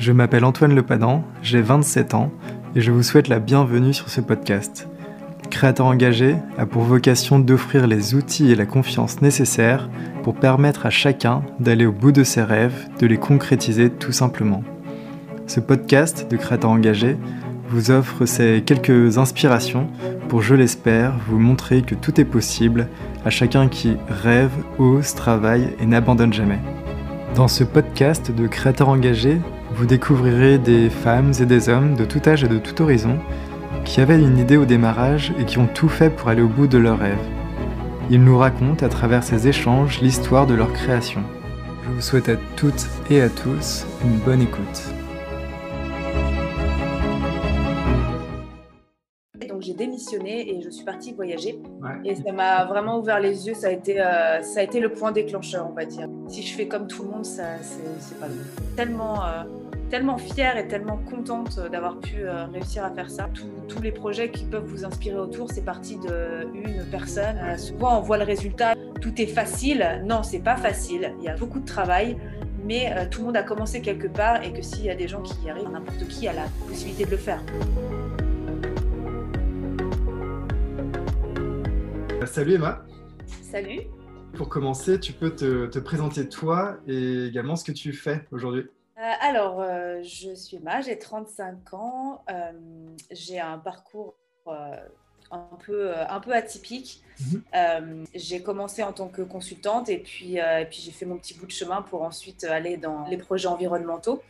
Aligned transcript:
Je 0.00 0.12
m'appelle 0.12 0.46
Antoine 0.46 0.74
Lepadan, 0.74 1.22
j'ai 1.42 1.60
27 1.60 2.14
ans 2.14 2.32
et 2.74 2.80
je 2.80 2.90
vous 2.90 3.02
souhaite 3.02 3.28
la 3.28 3.38
bienvenue 3.38 3.92
sur 3.92 4.08
ce 4.08 4.22
podcast. 4.22 4.88
Créateur 5.50 5.84
engagé 5.84 6.36
a 6.56 6.64
pour 6.64 6.84
vocation 6.84 7.38
d'offrir 7.38 7.86
les 7.86 8.14
outils 8.14 8.50
et 8.50 8.54
la 8.54 8.64
confiance 8.64 9.20
nécessaires 9.20 9.90
pour 10.22 10.36
permettre 10.36 10.86
à 10.86 10.90
chacun 10.90 11.42
d'aller 11.58 11.84
au 11.84 11.92
bout 11.92 12.12
de 12.12 12.24
ses 12.24 12.42
rêves, 12.42 12.88
de 12.98 13.06
les 13.06 13.18
concrétiser 13.18 13.90
tout 13.90 14.10
simplement. 14.10 14.64
Ce 15.46 15.60
podcast 15.60 16.30
de 16.30 16.38
Créateur 16.38 16.70
engagé 16.70 17.18
vous 17.68 17.90
offre 17.90 18.24
ces 18.24 18.62
quelques 18.64 19.18
inspirations 19.18 19.86
pour, 20.30 20.40
je 20.40 20.54
l'espère, 20.54 21.12
vous 21.28 21.38
montrer 21.38 21.82
que 21.82 21.94
tout 21.94 22.18
est 22.18 22.24
possible 22.24 22.88
à 23.26 23.28
chacun 23.28 23.68
qui 23.68 23.98
rêve, 24.08 24.52
ose, 24.78 25.14
travaille 25.14 25.68
et 25.78 25.84
n'abandonne 25.84 26.32
jamais. 26.32 26.60
Dans 27.34 27.48
ce 27.48 27.64
podcast 27.64 28.34
de 28.34 28.46
créateurs 28.46 28.88
engagés, 28.88 29.40
vous 29.72 29.86
découvrirez 29.86 30.58
des 30.58 30.90
femmes 30.90 31.32
et 31.40 31.46
des 31.46 31.68
hommes 31.68 31.94
de 31.94 32.04
tout 32.04 32.20
âge 32.26 32.44
et 32.44 32.48
de 32.48 32.58
tout 32.58 32.82
horizon 32.82 33.18
qui 33.84 34.00
avaient 34.00 34.20
une 34.20 34.38
idée 34.38 34.56
au 34.56 34.64
démarrage 34.64 35.32
et 35.38 35.44
qui 35.44 35.58
ont 35.58 35.66
tout 35.66 35.88
fait 35.88 36.10
pour 36.10 36.28
aller 36.28 36.42
au 36.42 36.48
bout 36.48 36.66
de 36.66 36.78
leurs 36.78 36.98
rêves. 36.98 37.16
Ils 38.10 38.22
nous 38.22 38.36
racontent 38.36 38.84
à 38.84 38.88
travers 38.88 39.22
ces 39.22 39.48
échanges 39.48 40.00
l'histoire 40.00 40.46
de 40.46 40.54
leur 40.54 40.72
création. 40.72 41.22
Je 41.84 41.90
vous 41.90 42.00
souhaite 42.00 42.28
à 42.28 42.36
toutes 42.56 42.86
et 43.08 43.20
à 43.22 43.28
tous 43.28 43.86
une 44.04 44.18
bonne 44.18 44.42
écoute. 44.42 44.92
j'ai 49.60 49.74
démissionné 49.74 50.54
et 50.54 50.62
je 50.62 50.70
suis 50.70 50.84
partie 50.84 51.12
voyager. 51.12 51.60
Et 52.04 52.14
ça 52.14 52.32
m'a 52.32 52.64
vraiment 52.64 52.98
ouvert 52.98 53.20
les 53.20 53.46
yeux. 53.46 53.54
Ça 53.54 53.68
a, 53.68 53.70
été, 53.70 54.00
euh, 54.00 54.42
ça 54.42 54.60
a 54.60 54.62
été 54.62 54.80
le 54.80 54.92
point 54.92 55.12
déclencheur, 55.12 55.68
on 55.70 55.74
va 55.74 55.84
dire. 55.84 56.08
Si 56.28 56.42
je 56.42 56.54
fais 56.54 56.66
comme 56.66 56.86
tout 56.86 57.02
le 57.02 57.10
monde, 57.10 57.24
ça, 57.24 57.44
c'est, 57.60 58.18
pas 58.18 58.26
bon. 58.26 58.34
Tellement, 58.76 59.24
euh, 59.24 59.42
tellement 59.90 60.18
fière 60.18 60.56
et 60.56 60.68
tellement 60.68 60.98
contente 60.98 61.60
d'avoir 61.70 61.98
pu 61.98 62.18
euh, 62.20 62.46
réussir 62.46 62.84
à 62.84 62.90
faire 62.90 63.10
ça. 63.10 63.28
tous 63.68 63.82
les 63.82 63.92
projets 63.92 64.30
qui 64.30 64.44
peuvent 64.44 64.64
vous 64.64 64.84
inspirer 64.84 65.18
autour, 65.18 65.50
c'est 65.50 65.64
parti 65.64 65.98
d'une 65.98 66.84
personne. 66.90 67.58
souvent, 67.58 67.98
on 67.98 68.02
voit 68.02 68.18
le 68.18 68.24
résultat. 68.24 68.74
Tout 69.00 69.20
est 69.20 69.26
facile. 69.26 70.02
Non, 70.04 70.22
c'est 70.22 70.40
pas 70.40 70.56
facile. 70.56 71.14
Il 71.18 71.24
y 71.24 71.28
a 71.28 71.36
beaucoup 71.36 71.60
de 71.60 71.66
travail 71.66 72.16
mais 72.62 73.08
tout 73.08 73.20
le 73.20 73.26
monde 73.26 73.36
a 73.38 73.42
commencé 73.42 73.80
quelque 73.80 74.06
part 74.06 74.42
et 74.42 74.52
que 74.52 74.62
s'il 74.62 74.84
y 74.84 74.90
a 74.90 74.94
des 74.94 75.08
gens 75.08 75.22
qui 75.22 75.34
y 75.44 75.50
arrivent, 75.50 75.70
n'importe 75.70 76.06
qui 76.08 76.28
a 76.28 76.32
la 76.32 76.44
possibilité 76.68 77.06
de 77.06 77.10
le 77.10 77.16
faire. 77.16 77.42
Euh, 82.20 82.26
salut 82.26 82.54
Emma. 82.54 82.84
Salut. 83.42 83.80
Pour 84.34 84.48
commencer, 84.48 85.00
tu 85.00 85.12
peux 85.12 85.30
te, 85.30 85.78
présenter 85.78 86.28
toi 86.28 86.76
et 86.86 87.26
également 87.26 87.56
ce 87.56 87.64
que 87.64 87.72
tu 87.72 87.92
fais 87.92 88.26
aujourd'hui. 88.30 88.66
Euh, 89.00 89.12
alors, 89.20 89.60
euh, 89.60 90.02
je 90.02 90.34
suis 90.34 90.58
Emma, 90.58 90.82
j'ai 90.82 90.98
35 90.98 91.72
ans, 91.72 92.22
j'ai 93.10 93.40
un 93.40 93.58
parcours 93.58 94.14
un, 94.46 95.56
peu, 95.64 95.92
un 95.96 96.20
peu 96.20 96.34
atypique. 96.34 97.02
Mhm. 97.20 98.06
j'ai 98.14 98.42
commencé 98.42 98.82
en 98.82 98.92
tant 98.92 99.08
que 99.08 99.20
consultante 99.20 99.90
et 99.90 99.98
puis, 99.98 100.38
puis 100.70 100.80
j'ai 100.82 100.90
fait 100.90 101.04
mon 101.04 101.18
petit 101.18 101.34
bout 101.34 101.46
de 101.46 101.52
chemin 101.52 101.82
pour 101.82 102.02
ensuite 102.02 102.44
aller 102.44 102.76
dans 102.78 103.06
les 103.06 103.16
projets 103.16 103.48
environnementaux. 103.48 104.22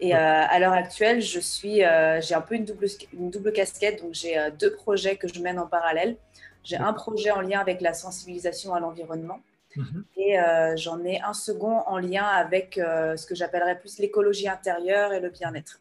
Et 0.00 0.14
à 0.14 0.58
l'heure 0.58 0.72
actuelle, 0.72 1.20
je 1.20 1.40
suis, 1.40 1.76
j'ai 1.76 2.34
un 2.34 2.40
peu 2.40 2.54
une 2.54 2.64
double, 2.64 2.86
une 3.12 3.30
double 3.30 3.52
casquette, 3.52 4.02
donc 4.02 4.14
j'ai 4.14 4.36
deux 4.58 4.72
projets 4.72 5.16
que 5.16 5.28
je 5.28 5.40
mène 5.40 5.58
en 5.58 5.66
parallèle. 5.66 6.16
J'ai 6.64 6.76
un 6.76 6.92
projet 6.92 7.30
en 7.30 7.40
lien 7.40 7.60
avec 7.60 7.80
la 7.80 7.92
sensibilisation 7.92 8.74
à 8.74 8.80
l'environnement. 8.80 9.40
Mhm. 9.76 10.04
Et 10.16 10.38
euh, 10.38 10.76
j'en 10.76 11.04
ai 11.04 11.20
un 11.20 11.34
second 11.34 11.78
en 11.86 11.98
lien 11.98 12.24
avec 12.24 12.78
euh, 12.78 13.16
ce 13.16 13.26
que 13.26 13.34
j'appellerais 13.34 13.78
plus 13.78 13.98
l'écologie 13.98 14.48
intérieure 14.48 15.12
et 15.12 15.20
le 15.20 15.30
bien-être. 15.30 15.80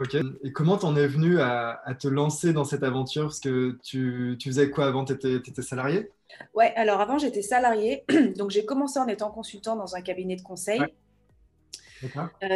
Ok. 0.00 0.16
Et 0.44 0.52
comment 0.52 0.76
t'en 0.76 0.96
es 0.96 1.06
venu 1.06 1.40
à, 1.40 1.82
te 1.98 2.06
lancer 2.06 2.52
dans 2.52 2.64
cette 2.64 2.82
aventure? 2.82 3.24
Parce 3.24 3.40
que 3.40 3.78
tu, 3.82 4.36
tu 4.38 4.48
faisais 4.50 4.70
quoi 4.70 4.86
avant? 4.86 5.04
Tu 5.04 5.12
étais, 5.12 5.62
salarié? 5.62 6.10
Ouais, 6.54 6.72
alors 6.76 7.00
avant 7.00 7.18
j'étais 7.18 7.42
salarié. 7.42 8.04
Donc 8.36 8.50
j'ai 8.50 8.64
commencé 8.64 8.98
en 8.98 9.08
étant 9.08 9.30
consultant 9.30 9.74
dans 9.74 9.96
un 9.96 10.00
cabinet 10.00 10.36
de 10.36 10.42
conseil. 10.42 10.80
Euh, 12.04 12.08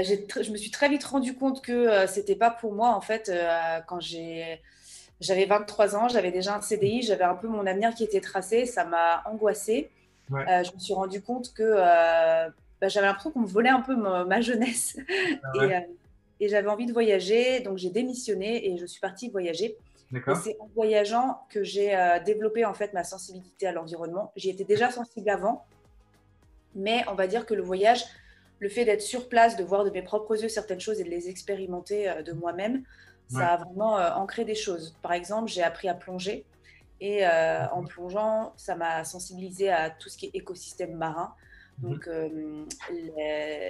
je 0.04 0.52
me 0.52 0.56
suis 0.56 0.70
très 0.70 0.88
vite 0.88 1.02
rendu 1.02 1.34
compte 1.34 1.64
que 1.64 2.06
ce 2.06 2.20
n'était 2.20 2.36
pas 2.36 2.50
pour 2.50 2.72
moi 2.74 2.90
en 2.90 3.00
fait 3.00 3.32
quand 3.88 3.98
j'avais 3.98 5.46
23 5.46 5.96
ans, 5.96 6.06
j'avais 6.06 6.30
déjà 6.30 6.54
un 6.54 6.60
CDI, 6.60 7.02
j'avais 7.02 7.24
un 7.24 7.34
peu 7.34 7.48
mon 7.48 7.66
avenir 7.66 7.92
qui 7.92 8.04
était 8.04 8.20
tracé, 8.20 8.66
ça 8.66 8.84
m'a 8.84 9.24
angoissée. 9.24 9.90
Euh, 10.32 10.64
je 10.64 10.72
me 10.74 10.78
suis 10.78 10.94
rendu 10.94 11.22
compte 11.22 11.52
que 11.52 11.62
euh, 11.62 12.48
bah, 12.80 12.88
j'avais 12.88 13.06
l'impression 13.06 13.30
qu'on 13.30 13.40
me 13.40 13.46
volait 13.46 13.68
un 13.68 13.80
peu 13.80 13.94
ma, 13.96 14.40
jeunesse 14.40 14.96
ah 15.42 15.48
euh, 15.56 15.80
et, 16.40 16.48
j'avais 16.48 16.68
envie 16.68 16.86
de 16.86 16.92
voyager, 16.92 17.60
donc 17.60 17.78
j'ai 17.78 17.90
démissionné 17.90 18.68
et 18.68 18.78
je 18.78 18.86
suis 18.86 19.00
partie 19.00 19.28
voyager. 19.28 19.76
c'est 20.42 20.56
en 20.60 20.68
voyageant 20.74 21.42
que 21.48 21.62
j'ai 21.62 21.96
développé 22.24 22.64
en 22.64 22.74
fait 22.74 22.92
ma 22.92 23.04
sensibilité 23.04 23.66
à 23.66 23.72
l'environnement. 23.72 24.32
J'y 24.36 24.50
étais 24.50 24.64
déjà 24.64 24.90
sensible 24.90 25.30
avant, 25.30 25.64
mais 26.74 27.04
on 27.08 27.14
va 27.14 27.26
dire 27.26 27.46
que 27.46 27.54
le 27.54 27.62
voyage, 27.62 28.04
le 28.58 28.68
fait 28.68 28.84
d'être 28.84 29.02
sur 29.02 29.28
place, 29.28 29.56
de 29.56 29.64
voir 29.64 29.84
de 29.84 29.90
mes 29.90 30.02
propres 30.02 30.42
yeux 30.42 30.48
certaines 30.48 30.80
choses 30.80 31.00
et 31.00 31.04
de 31.04 31.10
les 31.10 31.28
expérimenter 31.28 32.12
de 32.24 32.32
moi-même, 32.32 32.82
ça 33.32 33.48
a 33.48 33.56
vraiment 33.56 33.98
euh, 33.98 34.10
ancré 34.12 34.44
des 34.44 34.54
choses. 34.54 34.94
Par 35.02 35.12
exemple, 35.12 35.48
j'ai 35.48 35.62
appris 35.62 35.88
à 35.88 35.94
plonger. 35.94 36.44
Et 37.04 37.26
euh, 37.26 37.66
en 37.70 37.82
plongeant, 37.82 38.52
ça 38.56 38.76
m'a 38.76 39.02
sensibilisé 39.02 39.70
à 39.70 39.90
tout 39.90 40.08
ce 40.08 40.16
qui 40.16 40.26
est 40.26 40.30
écosystème 40.34 40.94
marin. 40.94 41.34
Mhm. 41.78 41.90
Donc, 41.90 42.06
euh, 42.06 42.64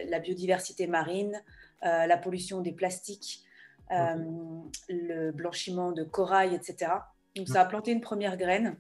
la 0.08 0.18
biodiversité 0.18 0.86
marine, 0.86 1.42
la 1.82 2.16
pollution 2.18 2.60
des 2.60 2.72
plastiques, 2.72 3.42
le 3.90 5.30
blanchiment 5.30 5.92
de 5.92 6.04
corail, 6.04 6.54
etc. 6.54 6.92
Donc, 7.34 7.48
ça 7.48 7.62
a 7.62 7.64
planté 7.64 7.90
une 7.92 8.02
première 8.02 8.36
graine. 8.36 8.76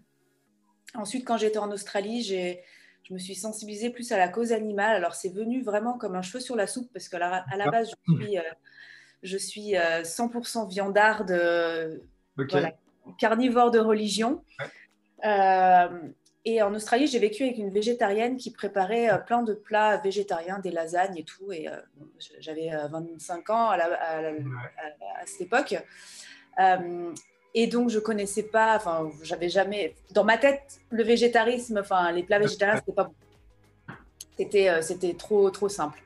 Ensuite, 0.94 1.26
quand 1.26 1.38
j'étais 1.38 1.58
en 1.58 1.70
Australie, 1.70 2.22
je 2.22 3.14
me 3.14 3.18
suis 3.18 3.34
sensibilisée 3.34 3.88
plus 3.88 4.12
à 4.12 4.18
la 4.18 4.28
cause 4.28 4.52
animale. 4.52 4.94
Alors, 4.94 5.14
c'est 5.14 5.30
venu 5.30 5.62
vraiment 5.62 5.96
comme 5.96 6.14
un 6.14 6.22
cheveu 6.22 6.40
sur 6.40 6.56
la 6.56 6.66
soupe 6.66 6.92
parce 6.92 7.08
qu'à 7.08 7.18
la, 7.18 7.44
à 7.50 7.56
la 7.56 7.70
base, 7.70 7.90
je 7.90 8.14
suis 8.14 8.38
je 9.22 9.36
suis 9.36 9.74
100% 9.74 10.64
euh, 10.64 10.68
viandarde, 10.68 11.30
euh, 11.30 11.98
carnivore 13.18 13.70
de 13.70 13.78
religion. 13.78 14.42
Euh, 15.24 15.88
et 16.44 16.60
en 16.62 16.74
Australie, 16.74 17.06
j'ai 17.06 17.20
vécu 17.20 17.44
avec 17.44 17.58
une 17.58 17.70
végétarienne 17.70 18.36
qui 18.36 18.50
préparait 18.50 19.08
plein 19.26 19.42
de 19.42 19.54
plats 19.54 19.98
végétariens, 19.98 20.58
des 20.58 20.72
lasagnes 20.72 21.16
et 21.16 21.22
tout. 21.22 21.52
Et 21.52 21.68
j'avais 22.40 22.70
25 22.90 23.50
ans 23.50 23.70
à, 23.70 23.78
cette 25.24 25.42
époque. 25.42 25.76
et 27.54 27.66
donc, 27.68 27.90
je 27.90 28.00
connaissais 28.00 28.42
pas, 28.42 28.74
enfin, 28.74 29.08
j'avais 29.22 29.48
jamais, 29.48 29.94
dans 30.10 30.24
ma 30.24 30.36
tête, 30.36 30.80
le 30.90 31.04
végétarisme, 31.04 31.78
enfin, 31.78 32.10
les 32.10 32.24
plats 32.24 32.40
végétariens, 32.40 32.76
c'était 32.76 32.92
pas 32.92 33.04
bon. 33.04 33.14
C'était, 34.36 34.82
c'était 34.82 35.14
trop, 35.14 35.48
trop 35.50 35.68
simple. 35.68 36.02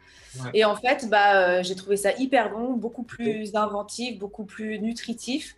Et 0.54 0.64
en 0.64 0.76
fait, 0.76 1.08
bah, 1.08 1.40
euh, 1.40 1.62
j'ai 1.62 1.74
trouvé 1.74 1.96
ça 1.96 2.12
hyper 2.12 2.50
bon, 2.50 2.72
beaucoup 2.74 3.02
plus 3.02 3.54
inventif, 3.54 4.18
beaucoup 4.18 4.44
plus 4.44 4.78
nutritif. 4.78 5.56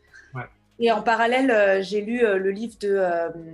Et 0.78 0.92
en 0.92 1.02
parallèle, 1.02 1.50
euh, 1.50 1.82
j'ai 1.82 2.00
lu 2.00 2.24
euh, 2.24 2.38
le 2.38 2.50
livre 2.50 2.76
de, 2.80 3.02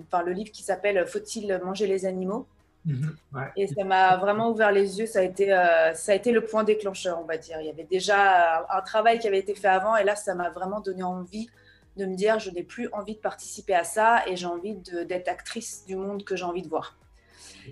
enfin 0.06 0.22
le 0.22 0.32
livre 0.32 0.50
qui 0.50 0.62
s'appelle 0.62 1.06
Faut-il 1.06 1.60
manger 1.64 1.86
les 1.86 2.06
animaux? 2.06 2.46
Mhm. 2.84 3.16
Et 3.56 3.66
ça 3.66 3.82
m'a 3.84 4.16
vraiment 4.18 4.50
ouvert 4.50 4.70
les 4.70 4.98
yeux. 4.98 5.06
Ça 5.06 5.20
a 5.20 5.22
été, 5.22 5.46
ça 5.94 6.12
a 6.12 6.14
été 6.14 6.32
le 6.32 6.44
point 6.44 6.64
déclencheur, 6.64 7.18
on 7.18 7.24
va 7.24 7.38
dire. 7.38 7.58
Il 7.60 7.66
y 7.66 7.70
avait 7.70 7.84
déjà 7.90 8.66
un 8.68 8.82
travail 8.82 9.18
qui 9.18 9.26
avait 9.26 9.38
été 9.38 9.54
fait 9.54 9.68
avant, 9.68 9.96
et 9.96 10.04
là, 10.04 10.16
ça 10.16 10.34
m'a 10.34 10.50
vraiment 10.50 10.80
donné 10.80 11.02
envie 11.02 11.48
de 11.96 12.04
me 12.04 12.14
dire, 12.14 12.38
je 12.38 12.50
n'ai 12.50 12.62
plus 12.62 12.88
envie 12.92 13.14
de 13.14 13.20
participer 13.20 13.74
à 13.74 13.84
ça, 13.84 14.22
et 14.26 14.36
j'ai 14.36 14.44
envie 14.46 14.74
d'être 14.74 15.28
actrice 15.28 15.84
du 15.86 15.96
monde 15.96 16.24
que 16.24 16.36
j'ai 16.36 16.44
envie 16.44 16.60
de 16.60 16.68
voir. 16.68 16.98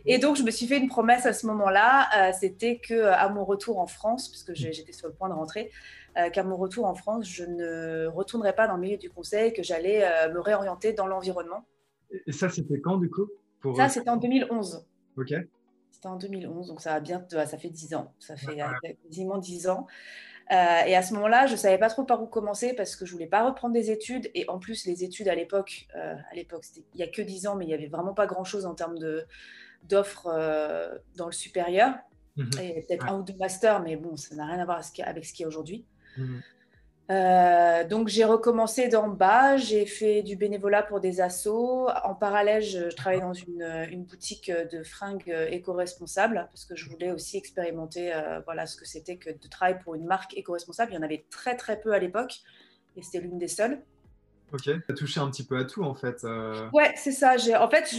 Et 0.06 0.18
donc, 0.18 0.36
je 0.36 0.42
me 0.42 0.50
suis 0.50 0.66
fait 0.66 0.78
une 0.78 0.88
promesse 0.88 1.26
à 1.26 1.32
ce 1.32 1.46
moment-là, 1.46 2.08
euh, 2.16 2.32
c'était 2.38 2.76
que 2.76 2.94
euh, 2.94 3.14
à 3.14 3.28
mon 3.28 3.44
retour 3.44 3.78
en 3.78 3.86
France, 3.86 4.28
puisque 4.28 4.54
j'étais 4.54 4.92
sur 4.92 5.08
le 5.08 5.14
point 5.14 5.28
de 5.28 5.34
rentrer, 5.34 5.70
euh, 6.16 6.30
qu'à 6.30 6.42
mon 6.44 6.56
retour 6.56 6.86
en 6.86 6.94
France, 6.94 7.28
je 7.28 7.44
ne 7.44 8.06
retournerais 8.06 8.54
pas 8.54 8.66
dans 8.66 8.74
le 8.74 8.80
milieu 8.80 8.96
du 8.96 9.10
conseil, 9.10 9.52
que 9.52 9.62
j'allais 9.62 10.00
me 10.32 10.40
réorienter 10.40 10.92
dans 10.92 11.06
l'environnement. 11.06 11.64
Et 12.26 12.32
ça, 12.32 12.48
c'était 12.48 12.80
quand 12.80 12.98
du 12.98 13.10
coup 13.10 13.28
pour... 13.60 13.76
Ça, 13.76 13.88
c'était 13.88 14.10
en 14.10 14.16
2011. 14.16 14.86
Ok. 15.16 15.34
C'était 15.90 16.08
en 16.08 16.16
2011, 16.16 16.68
donc 16.68 16.80
ça, 16.80 16.94
a 16.94 17.00
bien, 17.00 17.24
ça 17.30 17.58
fait 17.58 17.70
10 17.70 17.94
ans. 17.94 18.12
Ça 18.18 18.36
fait 18.36 18.58
quasiment 19.04 19.38
10 19.38 19.68
ans. 19.68 19.86
et 20.50 20.54
à 20.96 21.02
ce 21.02 21.14
moment-là, 21.14 21.46
je 21.46 21.52
ne 21.52 21.56
savais 21.56 21.78
pas 21.78 21.88
trop 21.88 22.04
par 22.04 22.22
où 22.22 22.26
commencer 22.26 22.74
parce 22.74 22.96
que 22.96 23.06
je 23.06 23.12
voulais 23.12 23.26
pas 23.26 23.46
reprendre 23.46 23.72
des 23.72 23.90
études. 23.90 24.30
Et 24.34 24.48
en 24.48 24.58
plus, 24.58 24.84
les 24.86 25.04
études 25.04 25.28
à 25.28 25.34
l'époque, 25.34 25.86
à 25.94 26.34
l'époque, 26.34 26.64
il 26.76 26.96
n'y 26.96 27.02
a 27.02 27.08
que 27.08 27.22
10 27.22 27.46
ans, 27.46 27.56
mais 27.56 27.64
il 27.64 27.68
n'y 27.68 27.74
avait 27.74 27.86
vraiment 27.86 28.14
pas 28.14 28.26
grand-chose 28.26 28.66
en 28.66 28.74
termes 28.74 28.98
d'offres 29.84 30.28
euh, 30.32 30.98
dans 31.16 31.26
le 31.26 31.32
supérieur. 31.32 31.94
Mhm. 32.36 32.50
Et 32.62 32.84
peut-être 32.86 33.06
un 33.06 33.18
ou 33.18 33.22
deux 33.22 33.34
masters, 33.34 33.82
mais 33.82 33.96
bon, 33.96 34.16
ça 34.16 34.34
n'a 34.34 34.46
rien 34.46 34.58
à 34.58 34.64
voir 34.64 34.80
avec 35.04 35.24
ce 35.24 35.32
qu'il 35.32 35.42
y 35.42 35.44
a 35.44 35.48
aujourd'hui. 35.48 35.84
Mhm. 36.16 36.42
Euh, 37.10 37.84
donc 37.84 38.08
j'ai 38.08 38.24
recommencé 38.24 38.88
d'en 38.88 39.08
bas, 39.08 39.56
j'ai 39.56 39.84
fait 39.86 40.22
du 40.22 40.36
bénévolat 40.36 40.82
pour 40.82 41.00
des 41.00 41.20
assos. 41.20 41.88
En 42.04 42.14
parallèle, 42.14 42.62
je, 42.62 42.88
travaillais 42.94 43.20
dans 43.20 43.32
une, 43.34 44.04
boutique 44.04 44.50
de 44.50 44.82
fringues 44.82 45.34
éco-responsables 45.50 46.48
parce 46.50 46.64
que 46.64 46.74
je 46.74 46.88
voulais 46.88 47.10
aussi 47.10 47.36
expérimenter 47.36 48.14
euh, 48.14 48.40
voilà, 48.44 48.66
ce 48.66 48.76
que 48.76 48.86
c'était 48.86 49.16
que 49.16 49.30
de 49.30 49.48
travailler 49.48 49.78
pour 49.82 49.94
une 49.94 50.06
marque 50.06 50.36
éco-responsable. 50.36 50.92
Il 50.92 50.94
y 50.94 50.98
en 50.98 51.02
avait 51.02 51.24
très 51.30 51.56
très 51.56 51.80
peu 51.80 51.92
à 51.92 51.98
l'époque 51.98 52.40
et 52.96 53.02
c'était 53.02 53.20
l'une 53.20 53.38
des 53.38 53.48
seules. 53.48 53.82
Ok, 54.52 54.62
tu 54.62 54.82
as 54.88 54.94
touché 54.94 55.18
un 55.18 55.30
petit 55.30 55.44
peu 55.44 55.58
à 55.58 55.64
tout 55.64 55.82
en 55.82 55.94
fait. 55.94 56.24
Euh. 56.24 56.68
Ouais, 56.72 56.92
c'est 56.96 57.12
ça. 57.12 57.36
En 57.58 57.70
fait, 57.70 57.94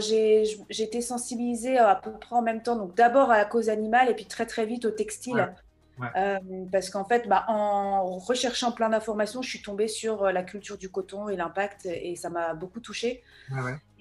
j'ai 0.00 0.82
été 0.82 1.00
sensibilisée 1.00 1.78
à 1.78 1.94
peu 1.94 2.12
près 2.12 2.36
en 2.36 2.42
même 2.42 2.62
temps. 2.62 2.76
Donc 2.76 2.94
d'abord 2.94 3.30
à 3.30 3.38
la 3.38 3.44
cause 3.44 3.68
animale 3.68 4.10
et 4.10 4.14
puis 4.14 4.26
très 4.26 4.46
très 4.46 4.66
vite 4.66 4.84
au 4.84 4.90
textile. 4.90 5.54
Euh, 6.16 6.38
parce 6.70 6.90
qu'en 6.90 7.04
fait, 7.04 7.28
bah, 7.28 7.44
en 7.48 8.18
recherchant 8.18 8.72
plein 8.72 8.88
d'informations, 8.88 9.42
je 9.42 9.48
suis 9.48 9.62
tombée 9.62 9.88
sur 9.88 10.24
euh, 10.24 10.32
la 10.32 10.42
culture 10.42 10.78
du 10.78 10.90
coton 10.90 11.28
et 11.28 11.36
l'impact, 11.36 11.86
et 11.86 12.16
ça 12.16 12.30
m'a 12.30 12.54
beaucoup 12.54 12.80
touchée. 12.80 13.22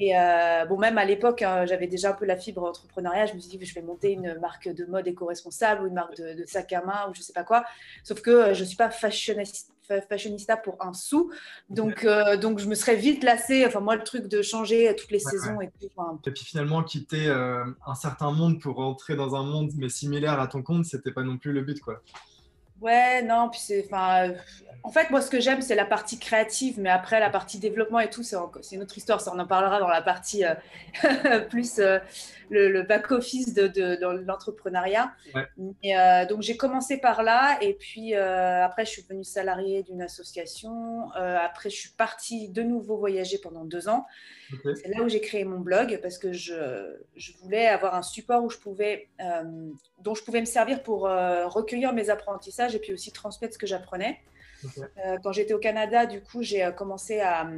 Et 0.04 0.18
euh, 0.18 0.66
bon, 0.66 0.80
même 0.80 0.98
à 0.98 1.06
l'époque, 1.06 1.44
hein, 1.44 1.68
j'avais 1.68 1.86
déjà 1.86 2.10
un 2.10 2.14
peu 2.14 2.26
la 2.26 2.36
fibre 2.36 2.64
entrepreneuriat. 2.64 3.28
Je 3.28 3.36
me 3.36 3.40
suis 3.40 3.52
dit 3.52 3.60
que 3.60 3.66
je 3.66 3.76
vais 3.76 3.84
monter 3.84 4.14
une 4.14 4.34
marque 4.40 4.68
de 4.68 4.84
mode 4.86 5.08
éco-responsable 5.08 5.84
ou 5.84 5.88
une 5.90 5.94
marque 5.94 6.18
de, 6.18 6.34
de, 6.34 6.44
sac 6.48 6.74
à 6.74 6.84
main 6.84 7.08
ou 7.08 7.14
je 7.14 7.22
sais 7.22 7.34
pas 7.34 7.44
quoi. 7.44 7.64
Sauf 8.04 8.20
que 8.22 8.56
je 8.56 8.64
suis 8.64 8.76
pas 8.76 8.90
fashionista 8.90 10.58
pour 10.58 10.78
un 10.80 10.94
sou. 10.94 11.32
Donc, 11.70 12.04
euh, 12.04 12.36
donc 12.36 12.58
je 12.58 12.68
me 12.68 12.74
serais 12.74 12.96
vite 12.96 13.24
lassée. 13.24 13.64
Enfin, 13.64 13.80
moi, 13.80 13.96
le 13.96 14.04
truc 14.04 14.28
de 14.28 14.42
changer 14.42 14.96
toutes 14.98 15.12
les 15.12 15.20
saisons 15.20 15.62
et 15.62 15.68
tout. 15.68 15.86
Et 16.26 16.32
puis 16.32 16.46
finalement, 16.46 16.82
quitter 16.82 17.28
euh, 17.28 17.64
un 17.86 17.94
certain 17.94 18.32
monde 18.32 18.60
pour 18.60 18.78
rentrer 18.78 19.16
dans 19.16 19.36
un 19.36 19.44
monde 19.44 19.70
mais 19.78 19.90
similaire 19.90 20.40
à 20.40 20.48
ton 20.48 20.64
compte, 20.64 20.86
c'était 20.86 21.12
pas 21.12 21.22
non 21.22 21.38
plus 21.38 21.54
le 21.54 21.62
but, 21.62 21.80
quoi. 21.80 22.02
Ouais, 22.82 23.22
non, 23.22 23.50
puis 23.50 23.60
c'est. 23.60 23.86
Enfin, 23.86 24.34
en 24.84 24.90
fait, 24.90 25.12
moi, 25.12 25.22
ce 25.22 25.30
que 25.30 25.40
j'aime, 25.40 25.62
c'est 25.62 25.76
la 25.76 25.86
partie 25.86 26.18
créative, 26.18 26.80
mais 26.80 26.90
après, 26.90 27.20
la 27.20 27.30
partie 27.30 27.60
développement 27.60 28.00
et 28.00 28.10
tout, 28.10 28.24
c'est 28.24 28.36
une 28.72 28.82
autre 28.82 28.98
histoire. 28.98 29.22
Ça, 29.22 29.32
on 29.34 29.40
en 29.40 29.46
parlera 29.46 29.80
dans 29.80 29.88
la 29.88 30.02
partie 30.02 30.44
euh, 30.44 31.40
plus 31.50 31.78
euh, 31.78 32.00
le, 32.50 32.82
back-office 32.82 33.54
de, 33.54 34.26
l'entrepreneuriat. 34.26 35.14
Euh, 35.36 36.26
donc, 36.26 36.42
j'ai 36.42 36.58
commencé 36.58 36.98
par 36.98 37.22
là, 37.22 37.60
et 37.62 37.74
puis 37.76 38.16
après, 38.16 38.86
je 38.86 38.92
suis 38.92 39.04
devenue 39.04 39.24
salariée 39.24 39.84
d'une 39.84 40.02
association. 40.02 41.12
après, 41.12 41.70
je 41.70 41.76
suis 41.76 41.92
partie 41.92 42.50
de 42.50 42.64
nouveau 42.64 42.98
voyager 42.98 43.38
pendant 43.38 43.66
deux 43.66 43.88
ans. 43.88 44.06
C'est 44.64 44.90
là 44.90 45.02
où 45.02 45.08
j'ai 45.08 45.22
créé 45.22 45.46
mon 45.46 45.60
blog 45.60 46.00
parce 46.02 46.18
que 46.18 46.34
je, 46.34 46.98
je, 47.16 47.32
voulais 47.42 47.68
avoir 47.68 47.96
un 47.96 48.02
support 48.02 48.44
où 48.44 48.50
je 48.50 48.58
pouvais, 48.58 49.08
dont 50.00 50.14
je 50.14 50.24
pouvais 50.24 50.42
me 50.42 50.46
servir 50.46 50.84
pour 50.84 51.02
recueillir 51.04 51.94
mes 51.94 52.10
apprentissages 52.10 52.71
et 52.76 52.80
puis 52.80 52.94
aussi 52.94 53.12
transmettre 53.12 53.54
ce 53.54 53.60
que 53.60 53.68
j'apprenais. 53.68 54.20
Euh, 55.06 55.18
quand 55.24 55.32
j'étais 55.32 55.54
au 55.54 55.60
Canada, 55.60 56.06
du 56.06 56.22
coup, 56.22 56.42
j'ai 56.42 56.64
euh, 56.64 56.72
commencé 56.72 57.20
à, 57.20 57.50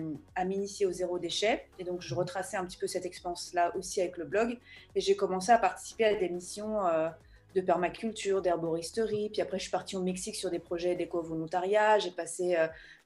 m'initier 0.45 0.85
au 0.85 0.91
zéro 0.91 1.19
déchet. 1.19 1.65
Et 1.79 1.83
donc, 1.83 2.01
je 2.01 2.15
retraçais 2.15 2.57
un 2.57 2.65
petit 2.65 2.77
peu 2.77 2.87
cette 2.87 3.05
expérience-là 3.05 3.75
aussi 3.75 4.01
avec 4.01 4.17
le 4.17 4.25
blog. 4.25 4.57
Et 4.95 5.01
j'ai 5.01 5.15
commencé 5.15 5.51
à 5.51 5.57
participer 5.57 6.05
à 6.05 6.15
des 6.15 6.29
missions 6.29 6.85
euh, 6.85 7.09
de 7.55 7.61
permaculture, 7.61 8.41
d'herboristerie. 8.41 9.29
Puis 9.29 9.41
après, 9.41 9.57
je 9.57 9.63
suis 9.63 9.71
partie 9.71 9.95
au 9.95 10.01
Mexique 10.01 10.35
sur 10.35 10.49
des 10.49 10.59
projets 10.59 10.95
d'éco-volontariat. 10.95 11.99
J'ai 11.99 12.11
passé 12.11 12.57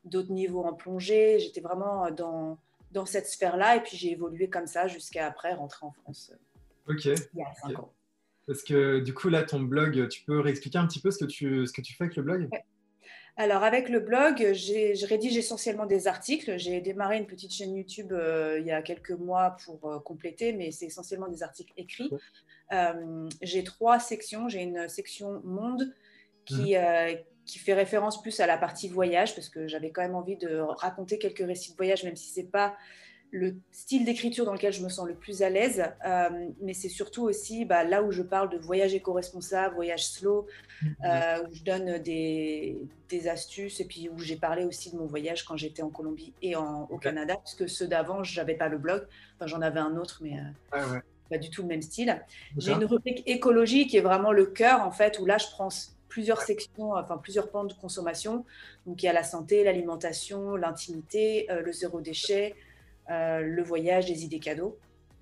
d'autres 0.05 0.31
niveaux 0.31 0.63
en 0.63 0.73
plongée. 0.73 1.39
J'étais 1.39 1.61
vraiment 1.61 2.11
dans, 2.11 2.57
dans 2.91 3.05
cette 3.05 3.27
sphère-là. 3.27 3.75
Et 3.75 3.81
puis, 3.81 3.97
j'ai 3.97 4.11
évolué 4.11 4.49
comme 4.49 4.67
ça 4.67 4.87
jusqu'à 4.87 5.27
après 5.27 5.53
rentrer 5.53 5.85
en 5.85 5.91
France. 5.91 6.31
Ok. 6.87 7.05
Il 7.05 7.39
y 7.39 7.41
a 7.41 7.53
cinq 7.61 7.77
ans. 7.79 7.91
Parce 8.47 8.63
que 8.63 8.99
du 8.99 9.13
coup, 9.13 9.29
là, 9.29 9.43
ton 9.43 9.59
blog, 9.59 10.07
tu 10.07 10.23
peux 10.23 10.39
réexpliquer 10.39 10.77
un 10.77 10.87
petit 10.87 11.01
peu 11.01 11.11
ce 11.11 11.17
que 11.17 11.25
tu, 11.25 11.67
ce 11.67 11.73
que 11.73 11.81
tu 11.81 11.93
fais 11.93 12.05
avec 12.05 12.15
le 12.15 12.23
blog? 12.23 12.49
Alors 13.39 13.63
avec 13.63 13.89
le 13.89 13.99
blog, 13.99 14.37
je 14.37 15.05
rédige 15.05 15.37
essentiellement 15.37 15.85
des 15.85 16.07
articles. 16.07 16.57
J'ai 16.57 16.81
démarré 16.81 17.19
une 17.19 17.27
petite 17.27 17.53
chaîne 17.53 17.75
YouTube 17.75 18.11
euh, 18.11 18.57
il 18.59 18.65
y 18.65 18.71
a 18.71 18.81
quelques 18.81 19.11
mois 19.11 19.57
pour 19.63 19.91
euh, 19.91 19.99
compléter, 19.99 20.53
mais 20.53 20.71
c'est 20.71 20.87
essentiellement 20.87 21.27
des 21.27 21.43
articles 21.43 21.71
écrits. 21.77 22.09
Euh, 22.73 23.29
j'ai 23.43 23.63
trois 23.63 23.99
sections. 23.99 24.49
J'ai 24.49 24.63
une 24.63 24.89
section 24.89 25.39
monde 25.43 25.93
qui, 26.45 26.75
mhm. 26.75 27.17
qui 27.45 27.59
fait 27.59 27.75
référence 27.75 28.23
plus 28.23 28.39
à 28.39 28.47
la 28.47 28.57
partie 28.57 28.89
voyage, 28.89 29.35
parce 29.35 29.49
que 29.49 29.67
j'avais 29.67 29.91
quand 29.91 30.01
même 30.01 30.15
envie 30.15 30.37
de 30.37 30.57
raconter 30.57 31.19
quelques 31.19 31.45
récits 31.45 31.73
de 31.73 31.77
voyage, 31.77 32.03
même 32.05 32.15
si 32.15 32.33
ce 32.33 32.39
n'est 32.39 32.47
pas 32.47 32.75
le 33.31 33.55
style 33.71 34.05
d'écriture 34.05 34.45
dans 34.45 34.53
lequel 34.53 34.73
je 34.73 34.81
me 34.83 34.89
sens 34.89 35.07
le 35.07 35.13
plus 35.13 35.41
à 35.41 35.49
l'aise, 35.49 35.83
euh, 36.05 36.29
mais 36.61 36.73
c'est 36.73 36.89
surtout 36.89 37.23
aussi 37.23 37.65
bah, 37.65 37.83
là 37.83 38.01
où 38.03 38.11
je 38.11 38.21
parle 38.21 38.49
de 38.49 38.57
voyage 38.57 38.93
éco-responsable, 38.93 39.75
voyage 39.75 40.07
slow, 40.07 40.47
mhm. 40.81 40.95
euh, 41.05 41.43
où 41.43 41.53
je 41.53 41.63
donne 41.63 41.97
des, 41.99 42.77
astuces 43.27 43.79
et 43.79 43.85
puis 43.85 44.09
où 44.09 44.19
j'ai 44.19 44.35
parlé 44.35 44.63
aussi 44.63 44.91
de 44.91 44.97
mon 44.97 45.05
voyage 45.05 45.43
quand 45.43 45.57
j'étais 45.57 45.81
en 45.81 45.89
Colombie 45.89 46.33
et 46.41 46.55
au 46.55 46.97
Canada, 46.97 47.35
puisque 47.43 47.67
ceux 47.67 47.87
d'avant, 47.87 48.23
je 48.23 48.39
n'avais 48.39 48.53
pas 48.53 48.67
le 48.67 48.77
blog, 48.77 49.05
enfin, 49.35 49.47
j'en 49.47 49.61
avais 49.61 49.79
un 49.79 49.97
autre, 49.97 50.19
mais 50.21 50.37
euh, 50.73 50.99
pas 51.29 51.37
du 51.37 51.49
tout 51.49 51.61
le 51.61 51.67
même 51.67 51.81
style. 51.81 52.21
J'ai 52.57 52.73
une 52.73 52.85
rubrique 52.85 53.23
écologie 53.25 53.87
qui 53.87 53.97
est 53.97 54.01
vraiment 54.01 54.31
le 54.31 54.45
cœur, 54.45 54.81
en 54.81 54.91
fait, 54.91 55.19
où 55.19 55.25
là, 55.25 55.37
je 55.37 55.47
prends 55.47 55.69
plusieurs 56.09 56.41
sections, 56.41 56.93
enfin 56.93 57.17
plusieurs 57.17 57.49
pans 57.49 57.63
de 57.63 57.73
consommation. 57.73 58.45
Donc 58.85 59.03
il 59.03 59.07
y 59.07 59.09
a 59.09 59.13
la 59.13 59.23
santé, 59.23 59.63
l'alimentation, 59.63 60.55
l'intimité, 60.55 61.47
le 61.49 61.71
zéro 61.71 62.01
déchet, 62.01 62.55
euh, 63.09 63.41
le 63.41 63.63
voyage, 63.63 64.07
les 64.07 64.23
idées 64.23 64.39
cadeaux. 64.39 64.77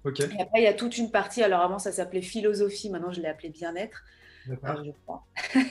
Et 0.05 0.41
après, 0.41 0.59
il 0.59 0.63
y 0.63 0.67
a 0.67 0.73
toute 0.73 0.97
une 0.97 1.09
partie. 1.09 1.41
Alors 1.41 1.61
avant, 1.61 1.79
ça 1.79 1.91
s'appelait 1.91 2.21
philosophie. 2.21 2.89
Maintenant, 2.89 3.11
je 3.11 3.21
l'ai 3.21 3.27
appelé 3.27 3.49
bien-être. 3.49 4.03
Euh, 4.49 4.55
je 4.85 4.91
crois. 5.05 5.25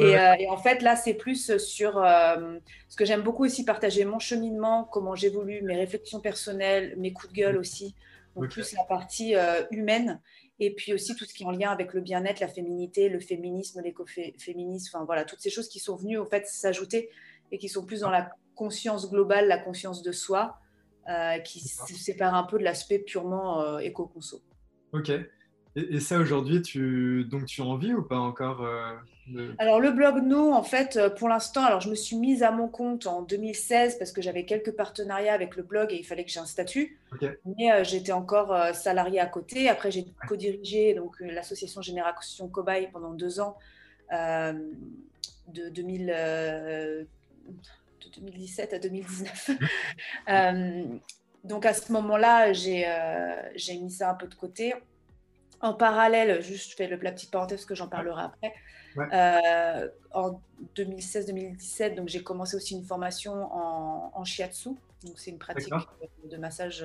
Euh, 0.00 0.32
et, 0.38 0.48
en 0.48 0.56
fait, 0.56 0.80
là, 0.80 0.96
c'est 0.96 1.12
plus 1.12 1.52
sur 1.58 1.92
ce 1.92 2.96
que 2.96 3.04
j'aime 3.04 3.20
beaucoup 3.20 3.44
aussi 3.44 3.66
partager 3.66 4.06
mon 4.06 4.18
cheminement, 4.18 4.84
comment 4.84 5.14
j'évolue, 5.14 5.60
mes 5.60 5.76
réflexions 5.76 6.20
personnelles, 6.20 6.94
mes 6.96 7.12
coups 7.12 7.34
de 7.34 7.36
gueule 7.38 7.58
aussi. 7.58 7.94
Donc, 8.34 8.48
plus 8.48 8.72
la 8.72 8.84
partie 8.84 9.34
humaine. 9.70 10.20
Et 10.58 10.74
puis 10.74 10.92
aussi 10.92 11.16
tout 11.16 11.24
ce 11.24 11.32
qui 11.34 11.42
est 11.42 11.46
en 11.46 11.50
lien 11.50 11.70
avec 11.70 11.94
le 11.94 12.00
bien-être, 12.00 12.40
la 12.40 12.48
féminité, 12.48 13.08
le 13.08 13.20
féminisme, 13.20 13.80
l'écoféminisme. 13.82 14.96
Enfin, 14.96 15.04
voilà, 15.04 15.24
toutes 15.24 15.40
ces 15.40 15.50
choses 15.50 15.68
qui 15.68 15.80
sont 15.80 15.96
venues, 15.96 16.18
au 16.18 16.24
fait, 16.24 16.46
s'ajouter 16.46 17.10
et 17.50 17.58
qui 17.58 17.68
sont 17.68 17.84
plus 17.84 18.00
dans 18.00 18.10
la 18.10 18.30
conscience 18.54 19.10
globale, 19.10 19.48
la 19.48 19.58
conscience 19.58 20.02
de 20.02 20.12
soi. 20.12 20.58
Euh, 21.08 21.38
qui 21.38 21.60
se 21.60 21.94
sépare 21.94 22.34
un 22.34 22.44
peu 22.44 22.58
de 22.58 22.62
l'aspect 22.62 22.98
purement 22.98 23.62
euh, 23.62 23.78
éco-conso. 23.78 24.42
Ok. 24.92 25.10
Et, 25.74 25.98
ça 25.98 26.18
aujourd'hui, 26.18 26.62
tu 26.62 27.24
donc 27.24 27.46
tu 27.46 27.62
en 27.62 27.76
vis 27.76 27.94
ou 27.94 28.02
pas 28.02 28.18
encore 28.18 28.62
euh, 28.62 28.94
Alors 29.58 29.80
le 29.80 29.90
blog 29.92 30.22
non, 30.22 30.54
en 30.54 30.62
fait, 30.62 31.00
pour 31.18 31.28
l'instant, 31.28 31.64
alors 31.64 31.80
je 31.80 31.88
me 31.88 31.94
suis 31.94 32.16
mise 32.16 32.42
à 32.42 32.50
mon 32.50 32.68
compte 32.68 33.06
en 33.06 33.22
2016 33.22 33.98
parce 33.98 34.12
que 34.12 34.20
j'avais 34.20 34.44
quelques 34.44 34.72
partenariats 34.72 35.32
avec 35.32 35.56
le 35.56 35.62
blog 35.62 35.90
et 35.90 35.96
il 35.96 36.04
fallait 36.04 36.24
que 36.24 36.30
j'ai 36.30 36.40
un 36.40 36.46
statut. 36.46 36.98
Mais 37.44 37.82
j'étais 37.82 38.12
encore 38.12 38.54
salariée 38.74 39.20
à 39.20 39.26
côté. 39.26 39.68
Après, 39.68 39.90
j'ai 39.90 40.06
co-dirigé 40.28 40.94
donc 40.94 41.16
l'association 41.20 41.82
Génération 41.82 42.46
Cobaye 42.48 42.88
pendant 42.92 43.14
deux 43.14 43.40
ans 43.40 43.56
de 44.12 45.68
2000 45.70 47.06
de 48.00 48.20
2017 48.20 48.72
à 48.72 48.78
2019. 48.78 49.50
Euh, 50.28 50.84
donc 51.44 51.66
à 51.66 51.74
ce 51.74 51.90
moment-là, 51.92 52.50
euh, 52.50 53.42
j'ai 53.54 53.76
mis 53.78 53.90
ça 53.90 54.10
un 54.10 54.14
peu 54.14 54.26
de 54.28 54.34
côté. 54.34 54.74
En 55.60 55.74
parallèle, 55.74 56.40
juste 56.42 56.70
je 56.70 56.76
fais 56.76 56.86
le, 56.86 56.96
la 56.96 57.12
petite 57.12 57.30
parenthèse 57.30 57.58
parce 57.58 57.66
que 57.66 57.74
j'en 57.74 57.88
parlerai 57.88 58.22
après. 58.22 58.54
Euh, 58.96 59.88
en 60.12 60.40
2016-2017, 60.76 61.94
donc 61.94 62.08
j'ai 62.08 62.22
commencé 62.22 62.56
aussi 62.56 62.74
une 62.74 62.84
formation 62.84 63.32
en, 63.32 64.12
en 64.14 64.24
shiatsu. 64.24 64.70
Donc 65.04 65.18
c'est 65.18 65.30
une 65.30 65.38
pratique 65.38 65.72
de 66.24 66.36
massage 66.36 66.84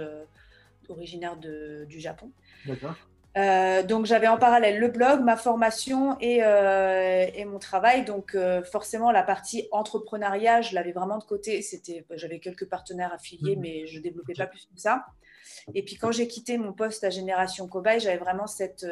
originaire 0.90 1.38
de, 1.38 1.86
du 1.88 2.00
Japon. 2.00 2.32
D'accord. 2.66 2.96
Euh, 3.38 3.84
donc 3.84 4.06
j'avais 4.06 4.28
en 4.28 4.38
parallèle 4.38 4.80
le 4.80 4.88
blog, 4.88 5.22
ma 5.22 5.36
formation 5.36 6.18
et, 6.22 6.40
euh, 6.42 7.26
et 7.34 7.44
mon 7.44 7.60
travail. 7.60 8.06
Donc 8.06 8.34
euh, 8.34 8.64
forcément 8.64 9.12
la 9.12 9.24
partie 9.24 9.68
entrepreneuriat, 9.72 10.62
je 10.62 10.74
l'avais 10.74 10.94
vraiment 10.94 11.18
de 11.18 11.24
côté. 11.24 11.62
C'était, 11.62 12.06
j'avais 12.12 12.40
quelques 12.40 12.68
partenaires 12.70 13.14
affiliés, 13.14 13.56
mhm. 13.56 13.62
mais 13.62 13.88
je 13.88 14.00
développais 14.00 14.34
pas 14.34 14.48
plus 14.48 14.66
que 14.66 14.80
ça. 14.80 15.06
Et 15.74 15.84
puis 15.84 15.96
quand 15.96 16.12
j'ai 16.12 16.28
quitté 16.28 16.58
mon 16.58 16.74
poste 16.74 17.04
à 17.04 17.10
Génération 17.10 17.68
Cobaye, 17.68 18.00
j'avais 18.00 18.18
vraiment 18.18 18.48
cette 18.48 18.86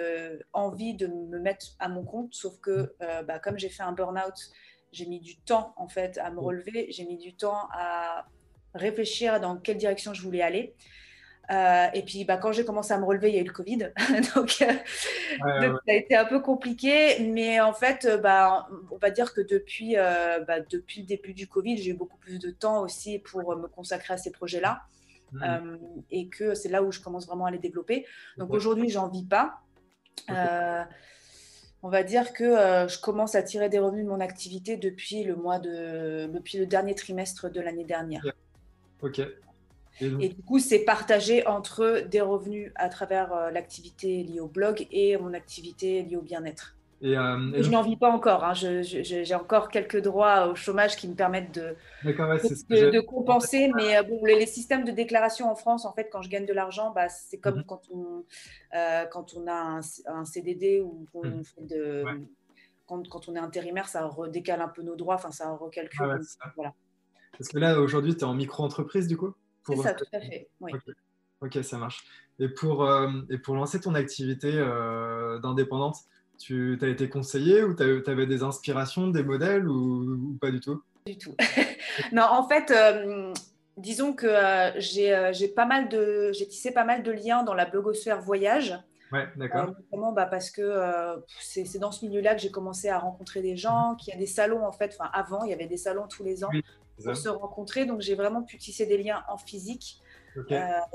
envie 0.51 0.93
de 0.93 1.07
me 1.07 1.39
mettre 1.39 1.67
à 1.79 1.88
mon 1.88 2.03
compte. 2.03 2.33
Sauf 2.33 2.59
que 2.59 2.93
mhm. 3.00 3.25
bah, 3.25 3.39
comme 3.39 3.57
j'ai 3.57 3.69
fait 3.69 3.83
un 3.83 3.93
burn-out, 3.93 4.35
j'ai 4.91 5.05
mis 5.05 5.21
du 5.21 5.38
temps 5.38 5.73
en 5.77 5.88
fait 5.88 6.17
à 6.17 6.29
me 6.31 6.35
mhm. 6.35 6.43
relever. 6.43 6.88
J'ai 6.89 7.05
mis 7.05 7.17
du 7.17 7.33
temps 7.33 7.69
à 7.71 8.25
réfléchir 8.75 9.39
dans 9.39 9.57
quelle 9.57 9.77
direction 9.77 10.13
je 10.13 10.21
voulais 10.21 10.41
aller. 10.41 10.75
Euh, 11.51 11.88
et 11.93 12.03
puis, 12.03 12.23
bah, 12.23 12.38
quand 12.38 12.51
j'ai 12.51 12.63
commencé 12.63 12.93
à 12.93 12.97
me 12.97 13.05
relever, 13.05 13.29
il 13.29 13.35
y 13.35 13.38
a 13.38 13.41
eu 13.41 13.45
le 13.45 13.53
Covid. 13.53 13.91
donc, 14.35 14.62
euh, 14.62 14.73
ça 15.41 15.79
a 15.88 15.93
été 15.93 16.15
un 16.15 16.25
peu 16.25 16.39
compliqué. 16.39 17.19
Mais 17.19 17.59
en 17.59 17.73
fait, 17.73 18.05
euh, 18.05 18.17
bah, 18.17 18.67
on 18.91 18.97
va 18.97 19.09
dire 19.09 19.33
que 19.33 19.41
depuis, 19.41 19.95
bah, 19.95 20.62
depuis 20.62 21.01
le 21.01 21.07
début 21.07 21.33
du 21.33 21.47
Covid, 21.47 21.77
j'ai 21.77 21.91
eu 21.91 21.95
beaucoup 21.95 22.17
plus 22.17 22.39
de 22.39 22.51
temps 22.51 22.81
aussi 22.81 23.19
pour 23.19 23.55
me 23.55 23.67
consacrer 23.67 24.13
à 24.13 24.17
ces 24.17 24.31
projets-là. 24.31 24.81
Mmh. 25.35 25.77
et 26.12 26.27
que 26.27 26.53
c'est 26.53 26.69
là 26.69 26.83
où 26.83 26.91
je 26.91 27.00
commence 27.00 27.25
vraiment 27.25 27.45
à 27.45 27.51
les 27.51 27.57
développer. 27.57 28.05
Donc 28.38 28.53
aujourd'hui, 28.53 28.89
j'en 28.89 29.09
vis 29.09 29.25
pas. 29.25 29.62
on 30.29 31.89
va 31.89 32.03
dire 32.03 32.33
que 32.33 32.45
je 32.88 33.01
commence 33.01 33.33
à 33.33 33.41
tirer 33.41 33.67
des 33.67 33.79
revenus 33.79 34.05
de 34.05 34.09
mon 34.12 34.19
activité 34.19 34.77
depuis 34.77 35.23
le 35.23 35.35
mois 35.35 35.57
de, 35.57 36.27
depuis 36.31 36.59
le 36.59 36.67
dernier 36.67 36.93
trimestre 36.93 37.50
de 37.50 37.62
l'année 37.62 37.83
dernière. 37.83 38.23
Ok. 39.01 39.21
Et, 40.01 40.29
du 40.29 40.41
coup, 40.43 40.59
c'est 40.59 40.79
partagé 40.79 41.45
entre 41.45 42.03
des 42.07 42.21
revenus 42.21 42.71
à 42.75 42.89
travers 42.89 43.33
euh, 43.33 43.51
l'activité 43.51 44.23
liée 44.23 44.39
au 44.39 44.47
blog 44.47 44.88
et 44.91 45.17
mon 45.17 45.33
activité 45.33 46.01
liée 46.01 46.15
au 46.15 46.21
bien-être. 46.21 46.75
Et, 47.03 47.17
euh, 47.17 47.62
je 47.62 47.69
n'en 47.69 47.81
vis 47.81 47.97
pas 47.97 48.09
encore. 48.09 48.45
Hein. 48.45 48.53
J'ai 48.53 49.35
encore 49.35 49.67
quelques 49.67 50.01
droits 50.01 50.47
au 50.47 50.55
chômage 50.55 50.95
qui 50.95 51.09
me 51.09 51.15
permettent 51.15 51.53
de, 51.53 51.75
de, 52.05 53.01
compenser. 53.01 53.69
Mais 53.75 53.97
euh, 53.97 54.03
bon, 54.03 54.23
les, 54.23 54.45
systèmes 54.45 54.85
de 54.85 54.91
déclaration 54.91 55.51
en 55.51 55.55
France, 55.55 55.85
en 55.85 55.91
fait, 55.91 56.07
quand 56.09 56.21
je 56.21 56.29
gagne 56.29 56.45
de 56.45 56.53
l'argent, 56.53 56.91
bah, 56.91 57.09
c'est 57.09 57.38
comme 57.38 57.57
mhm. 57.57 57.63
quand, 57.65 57.81
on, 57.91 58.23
euh, 58.73 59.05
quand 59.12 59.33
on 59.35 59.47
a 59.47 59.81
un, 60.05 60.25
CDD 60.25 60.79
ou 60.79 61.05
mhm. 61.13 61.43
de, 61.59 62.05
quand, 62.85 63.05
quand, 63.09 63.27
on 63.27 63.35
est 63.35 63.39
intérimaire, 63.39 63.89
ça 63.89 64.05
redécale 64.07 64.62
un 64.62 64.69
peu 64.69 64.81
nos 64.81 64.95
droits. 64.95 65.15
Enfin, 65.15 65.31
ça 65.31 65.51
recalcule. 65.51 66.21
voilà. 66.55 66.73
Parce 67.38 67.50
que 67.50 67.57
là, 67.57 67.81
aujourd'hui, 67.81 68.13
tu 68.13 68.21
es 68.21 68.23
en 68.23 68.33
micro-entreprise, 68.33 69.07
du 69.07 69.17
coup? 69.17 69.33
C'est 69.65 69.75
ça, 69.77 69.93
tout 69.93 70.05
à 70.13 70.20
fait. 70.20 70.50
Ok, 71.41 71.60
ça 71.63 71.77
marche. 71.77 72.03
Et 72.39 72.50
pour, 72.50 72.89
et 73.29 73.38
pour 73.38 73.55
lancer 73.55 73.79
ton 73.79 73.96
activité 73.96 74.51
d'indépendante, 75.41 75.98
tu 76.38 76.77
as 76.82 76.88
été 76.88 77.10
conseillé 77.10 77.63
ou 77.63 77.75
tu 77.75 77.84
avais 77.84 78.25
des 78.25 78.43
inspirations, 78.43 79.08
des 79.08 79.24
modèles 79.24 79.67
ou, 79.67 80.38
pas 80.41 80.51
du 80.51 80.60
tout? 80.60 80.82
Du 81.05 81.17
tout. 81.17 81.36
non, 82.12 82.24
en 82.24 82.48
fait, 82.48 82.72
euh, 82.72 83.34
disons 83.77 84.13
que 84.13 84.27
euh, 84.27 84.72
euh, 84.77 85.34
j'ai 85.34 85.48
pas 85.48 85.65
mal 85.65 85.89
de, 85.89 86.32
j'ai 86.34 86.48
tissé 86.48 86.72
pas 86.72 86.86
mal 86.86 87.03
de 87.03 87.12
liens 87.12 87.43
dans 87.43 87.53
la 87.53 87.65
blogosphère 87.65 88.22
voyage. 88.22 88.77
Ouais, 89.12 89.27
d'accord. 89.36 89.67
notamment 89.67 90.12
bah, 90.12 90.25
parce 90.25 90.50
que 90.50 91.22
c'est 91.39 91.77
dans 91.77 91.91
ce 91.91 92.03
milieu-là 92.03 92.34
que 92.34 92.41
j'ai 92.41 92.50
commencé 92.50 92.89
à 92.89 92.98
rencontrer 92.98 93.43
des 93.43 93.55
gens, 93.55 93.91
mhm. 93.91 93.98
qu'il 93.98 94.12
y 94.12 94.17
a 94.17 94.20
des 94.20 94.25
salons 94.25 94.65
en 94.65 94.72
fait. 94.72 94.96
Enfin, 94.98 95.10
avant, 95.13 95.43
il 95.43 95.51
y 95.51 95.53
avait 95.53 95.67
des 95.67 95.77
salons 95.77 96.08
tous 96.08 96.24
les 96.24 96.43
ans 96.43 96.50
pour 97.01 97.15
se 97.15 97.29
rencontrer. 97.29 97.85
Donc, 97.85 98.01
j'ai 98.01 98.15
vraiment 98.15 98.43
pu 98.43 98.57
tisser 98.57 98.85
des 98.85 98.97
liens 98.97 99.23
en 99.29 99.38
physique. 99.38 100.01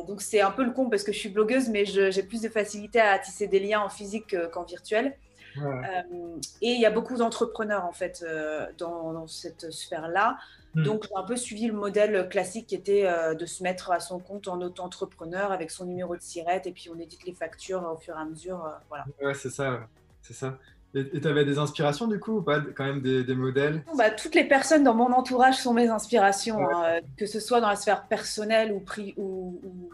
donc 0.06 0.20
c'est 0.20 0.40
un 0.40 0.50
peu 0.50 0.64
le 0.64 0.72
con 0.72 0.90
parce 0.90 1.04
que 1.04 1.12
je 1.12 1.18
suis 1.18 1.28
blogueuse, 1.28 1.68
mais 1.68 1.84
j'ai 1.84 2.22
plus 2.22 2.42
de 2.42 2.48
facilité 2.48 3.00
à 3.00 3.18
tisser 3.18 3.46
des 3.46 3.60
liens 3.60 3.80
en 3.80 3.88
physique 3.88 4.36
qu'en 4.50 4.64
virtuel. 4.64 5.16
Euh, 5.56 6.38
et 6.62 6.72
il 6.72 6.80
y 6.80 6.86
a 6.86 6.90
beaucoup 6.90 7.16
d'entrepreneurs 7.16 7.84
en 7.84 7.92
fait 7.92 8.24
euh, 8.26 8.66
dans, 8.78 9.26
cette 9.26 9.70
sphère-là. 9.70 10.36
Hmm. 10.74 10.82
Donc, 10.82 11.04
j'ai 11.04 11.16
un 11.16 11.22
peu 11.22 11.36
suivi 11.36 11.66
le 11.66 11.72
modèle 11.72 12.28
classique 12.28 12.66
qui 12.68 12.74
était 12.74 13.06
euh, 13.06 13.34
de 13.34 13.46
se 13.46 13.62
mettre 13.62 13.90
à 13.90 14.00
son 14.00 14.18
compte 14.18 14.48
en 14.48 14.60
auto-entrepreneur 14.60 15.52
avec 15.52 15.70
son 15.70 15.86
numéro 15.86 16.16
de 16.16 16.22
sirette 16.22 16.66
et 16.66 16.72
puis 16.72 16.90
on 16.94 16.98
édite 16.98 17.24
les 17.24 17.34
factures 17.34 17.82
au 17.84 17.96
fur 17.96 18.14
et 18.16 18.20
à 18.20 18.24
mesure. 18.24 18.70
voilà. 18.88 19.04
Ouais, 19.22 19.34
c'est 19.34 19.50
ça. 19.50 19.88
C'est 20.20 20.34
ça. 20.34 20.58
Et 20.94 21.20
tu 21.20 21.28
avais 21.28 21.44
des 21.44 21.58
inspirations 21.58 22.06
du 22.06 22.18
coup 22.18 22.38
ou 22.38 22.42
pas 22.42 22.60
Quand 22.60 22.84
même 22.84 23.02
des, 23.02 23.34
modèles? 23.34 23.84
Bah, 23.96 24.10
Toutes 24.10 24.34
les 24.34 24.44
personnes 24.44 24.84
dans 24.84 24.94
mon 24.94 25.12
entourage 25.12 25.58
sont 25.58 25.74
mes 25.74 25.88
inspirations, 25.88 26.58
hein, 26.58 27.00
que 27.16 27.26
ce 27.26 27.40
soit 27.40 27.60
dans 27.60 27.68
la 27.68 27.76
sphère 27.76 28.06
personnelle 28.06 28.72
ou, 28.72 28.80
pri 28.80 29.12
ou, 29.18 29.60
ou 29.62 29.90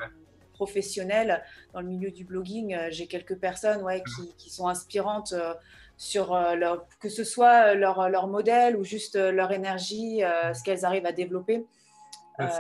professionnel 0.55 1.43
dans 1.75 1.81
le 1.81 1.89
milieu 1.89 2.11
du 2.11 2.25
blogging, 2.25 2.75
euh, 2.75 2.89
j'ai 2.91 3.07
quelques 3.07 3.37
personnes 3.37 3.83
ouais, 3.83 4.03
qui, 4.39 4.51
sont 4.51 4.69
inspirantes 4.69 5.35
euh, 5.35 5.53
sur 5.99 6.33
euh, 6.33 6.55
leur, 6.55 6.87
que 7.01 7.09
ce 7.09 7.25
soit 7.25 7.75
leur, 7.75 8.09
leur 8.09 8.27
modèle 8.27 8.77
ou 8.77 8.85
juste 8.85 9.17
leur 9.17 9.53
énergie, 9.53 10.21
ce 10.55 10.63
qu'elles 10.65 10.85
arrivent 10.85 11.07
à 11.07 11.13
développer. 11.13 11.67
Parce 12.39 12.59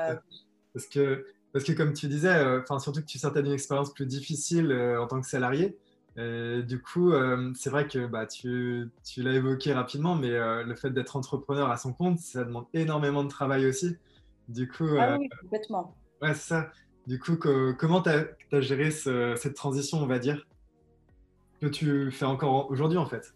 que, 0.88 1.26
parce 1.52 1.64
que, 1.64 1.72
comme 1.72 1.94
tu 1.94 2.06
disais, 2.08 2.34
surtout 2.80 3.00
que 3.00 3.06
tu 3.06 3.18
sortais 3.18 3.42
d'une 3.42 3.52
expérience 3.52 3.92
plus 3.92 4.06
difficile 4.06 4.72
en 5.00 5.06
tant 5.06 5.20
que 5.20 5.26
salarié. 5.26 5.76
Du 6.16 6.80
coup, 6.80 7.12
c'est 7.54 7.70
vrai 7.70 7.86
que 7.86 8.06
bah, 8.06 8.26
tu, 8.26 8.90
tu 9.04 9.22
l'as 9.22 9.32
évoqué 9.32 9.72
rapidement, 9.72 10.14
mais 10.14 10.30
le 10.30 10.74
fait 10.74 10.90
d'être 10.90 11.16
entrepreneur 11.16 11.70
à 11.70 11.76
son 11.76 11.92
compte, 11.92 12.18
ça 12.18 12.44
demande 12.44 12.66
énormément 12.72 13.24
de 13.24 13.28
travail 13.28 13.66
aussi. 13.66 13.96
Du 14.48 14.68
coup, 14.68 14.88
ah 14.98 15.16
oui, 15.18 15.28
complètement. 15.40 15.94
Ouais, 16.20 16.34
c'est 16.34 16.48
ça. 16.48 16.70
Du 17.06 17.18
coup, 17.18 17.36
comment 17.36 18.02
tu 18.02 18.10
as, 18.10 18.60
géré 18.60 18.90
cette 18.90 19.54
transition, 19.54 19.98
on 19.98 20.06
va 20.06 20.18
dire, 20.18 20.46
que 21.60 21.66
tu 21.66 22.10
fais 22.10 22.24
encore 22.24 22.70
aujourd'hui 22.70 22.98
en 22.98 23.06
fait? 23.06 23.34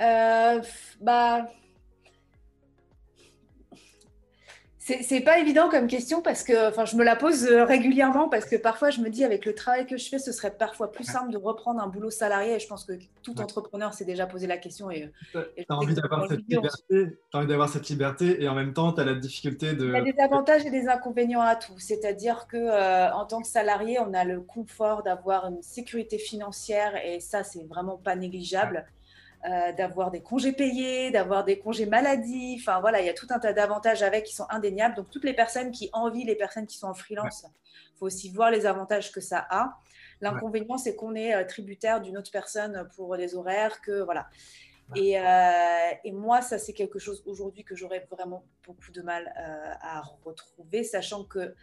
Euh, 0.00 0.60
Bah 1.00 1.46
C'est 4.84 5.20
pas 5.20 5.38
évident 5.38 5.68
comme 5.68 5.86
question 5.86 6.22
parce 6.22 6.42
que 6.42 6.68
enfin, 6.68 6.84
je 6.84 6.96
me 6.96 7.04
la 7.04 7.14
pose 7.14 7.44
euh, 7.44 7.64
régulièrement 7.64 8.28
parce 8.28 8.46
que 8.46 8.56
parfois 8.56 8.90
je 8.90 9.00
me 9.00 9.10
dis 9.10 9.22
avec 9.22 9.46
le 9.46 9.54
travail 9.54 9.86
que 9.86 9.96
je 9.96 10.08
fais, 10.08 10.18
ce 10.18 10.32
serait 10.32 10.50
parfois 10.50 10.90
plus 10.90 11.04
simple 11.04 11.30
de 11.30 11.36
reprendre 11.36 11.80
un 11.80 11.86
boulot 11.86 12.10
salarié 12.10 12.56
et 12.56 12.58
je 12.58 12.66
pense 12.66 12.84
que 12.84 12.94
tout 13.22 13.40
entrepreneur 13.40 13.94
s'est 13.94 14.04
déjà 14.04 14.26
posé 14.26 14.48
la 14.48 14.56
question. 14.56 14.90
Et, 14.90 15.08
tu 15.32 15.38
as, 15.38 15.76
envie 15.76 15.94
d'avoir 15.94 16.26
cette, 16.28 16.40
liberté, 16.48 17.16
as 17.32 17.68
cette 17.68 17.88
liberté 17.90 18.42
et 18.42 18.48
en 18.48 18.56
même 18.56 18.72
temps 18.72 18.92
tu 18.92 19.00
as 19.00 19.04
la 19.04 19.14
difficulté 19.14 19.74
de... 19.74 19.86
Il 19.86 19.92
y 19.92 19.96
a 19.96 20.12
des 20.12 20.20
avantages 20.20 20.66
et 20.66 20.70
des 20.70 20.88
inconvénients 20.88 21.42
à 21.42 21.54
tout. 21.54 21.78
C'est-à-dire 21.78 22.48
que 22.48 22.56
euh, 22.56 23.12
en 23.12 23.24
tant 23.24 23.40
que 23.40 23.46
salarié, 23.46 24.00
on 24.00 24.12
a 24.14 24.24
le 24.24 24.40
confort 24.40 25.04
d'avoir 25.04 25.46
une 25.46 25.62
sécurité 25.62 26.18
financière 26.18 26.96
et 27.06 27.20
ça, 27.20 27.44
c'est 27.44 27.62
vraiment 27.68 27.98
pas 27.98 28.16
négligeable. 28.16 28.84
Euh, 29.44 29.72
d'avoir 29.72 30.12
des 30.12 30.20
congés 30.20 30.52
payés, 30.52 31.10
d'avoir 31.10 31.42
des 31.42 31.58
congés 31.58 31.86
maladie. 31.86 32.58
Enfin 32.60 32.80
voilà, 32.80 33.00
il 33.00 33.06
y 33.06 33.08
a 33.08 33.12
tout 33.12 33.26
un 33.30 33.40
tas 33.40 33.52
d'avantages 33.52 34.04
avec 34.04 34.22
qui 34.22 34.36
sont 34.36 34.46
indéniables. 34.50 34.94
Donc 34.94 35.10
toutes 35.10 35.24
les 35.24 35.32
personnes 35.32 35.72
qui 35.72 35.90
envient 35.92 36.22
les 36.22 36.36
personnes 36.36 36.64
qui 36.64 36.78
sont 36.78 36.86
en 36.86 36.94
freelance, 36.94 37.44
il 37.44 37.98
faut 37.98 38.06
aussi 38.06 38.30
voir 38.30 38.52
les 38.52 38.66
avantages 38.66 39.10
que 39.10 39.20
ça 39.20 39.44
a. 39.50 39.76
L'inconvénient, 40.20 40.78
c'est 40.78 40.94
qu'on 40.94 41.16
est 41.16 41.34
euh, 41.34 41.44
tributaire 41.44 42.00
d'une 42.00 42.16
autre 42.16 42.30
personne 42.30 42.86
pour 42.94 43.16
des 43.16 43.34
horaires, 43.34 43.80
que 43.80 44.02
voilà. 44.02 44.28
Et, 44.94 45.18
euh, 45.18 45.90
et, 46.04 46.12
moi, 46.12 46.40
ça, 46.40 46.56
c'est 46.56 46.72
quelque 46.72 47.00
chose 47.00 47.24
aujourd'hui 47.26 47.64
que 47.64 47.74
j'aurais 47.74 48.06
vraiment 48.10 48.44
beaucoup 48.64 48.92
de 48.92 49.02
mal 49.02 49.32
à 49.80 50.02
retrouver, 50.24 50.84
sachant 50.84 51.24
que 51.24 51.54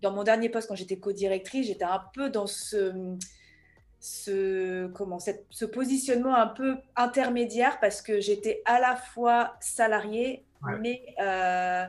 dans 0.00 0.12
mon 0.12 0.22
dernier 0.22 0.48
poste, 0.48 0.68
quand 0.68 0.76
j'étais 0.76 0.98
co-directrice, 0.98 1.66
j'étais 1.66 1.84
un 1.84 2.02
peu 2.14 2.30
dans 2.30 2.46
ce 2.46 2.94
ce, 4.00 4.86
comment, 4.88 5.18
ce 5.18 5.64
positionnement 5.66 6.34
un 6.34 6.46
peu 6.46 6.78
intermédiaire 6.96 7.78
parce 7.80 8.00
que 8.00 8.20
j'étais 8.20 8.62
à 8.64 8.80
la 8.80 8.96
fois 8.96 9.56
salariée 9.60 10.44
mais 10.80 11.14
euh, 11.20 11.86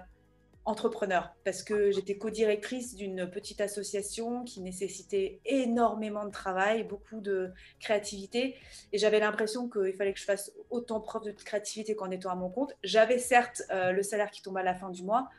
entrepreneur 0.66 1.34
parce 1.44 1.64
que 1.64 1.92
j'étais 1.92 2.18
co-directrice 2.18 2.96
d'une 2.96 3.30
petite 3.30 3.62
association 3.62 4.44
qui 4.44 4.62
nécessitait 4.62 5.40
énormément 5.46 6.26
de 6.26 6.32
travail, 6.32 6.84
beaucoup 6.84 7.22
de 7.22 7.52
créativité 7.80 8.56
et 8.92 8.98
j'avais 8.98 9.20
l'impression 9.20 9.70
qu'il 9.70 9.94
fallait 9.94 10.14
que 10.14 10.20
je 10.20 10.26
fasse 10.26 10.52
autant 10.70 11.00
preuve 11.00 11.24
de 11.24 11.32
créativité 11.32 11.96
qu'en 11.96 12.12
étant 12.12 12.30
à 12.30 12.36
mon 12.36 12.50
compte. 12.50 12.74
J'avais 12.84 13.20
certes 13.20 13.62
euh, 13.72 13.92
le 13.94 14.04
salaire 14.04 14.32
qui 14.32 14.42
tombait 14.42 14.62
à 14.62 14.66
la 14.66 14.76
fin 14.76 14.90
du 14.90 15.04
mois, 15.04 15.30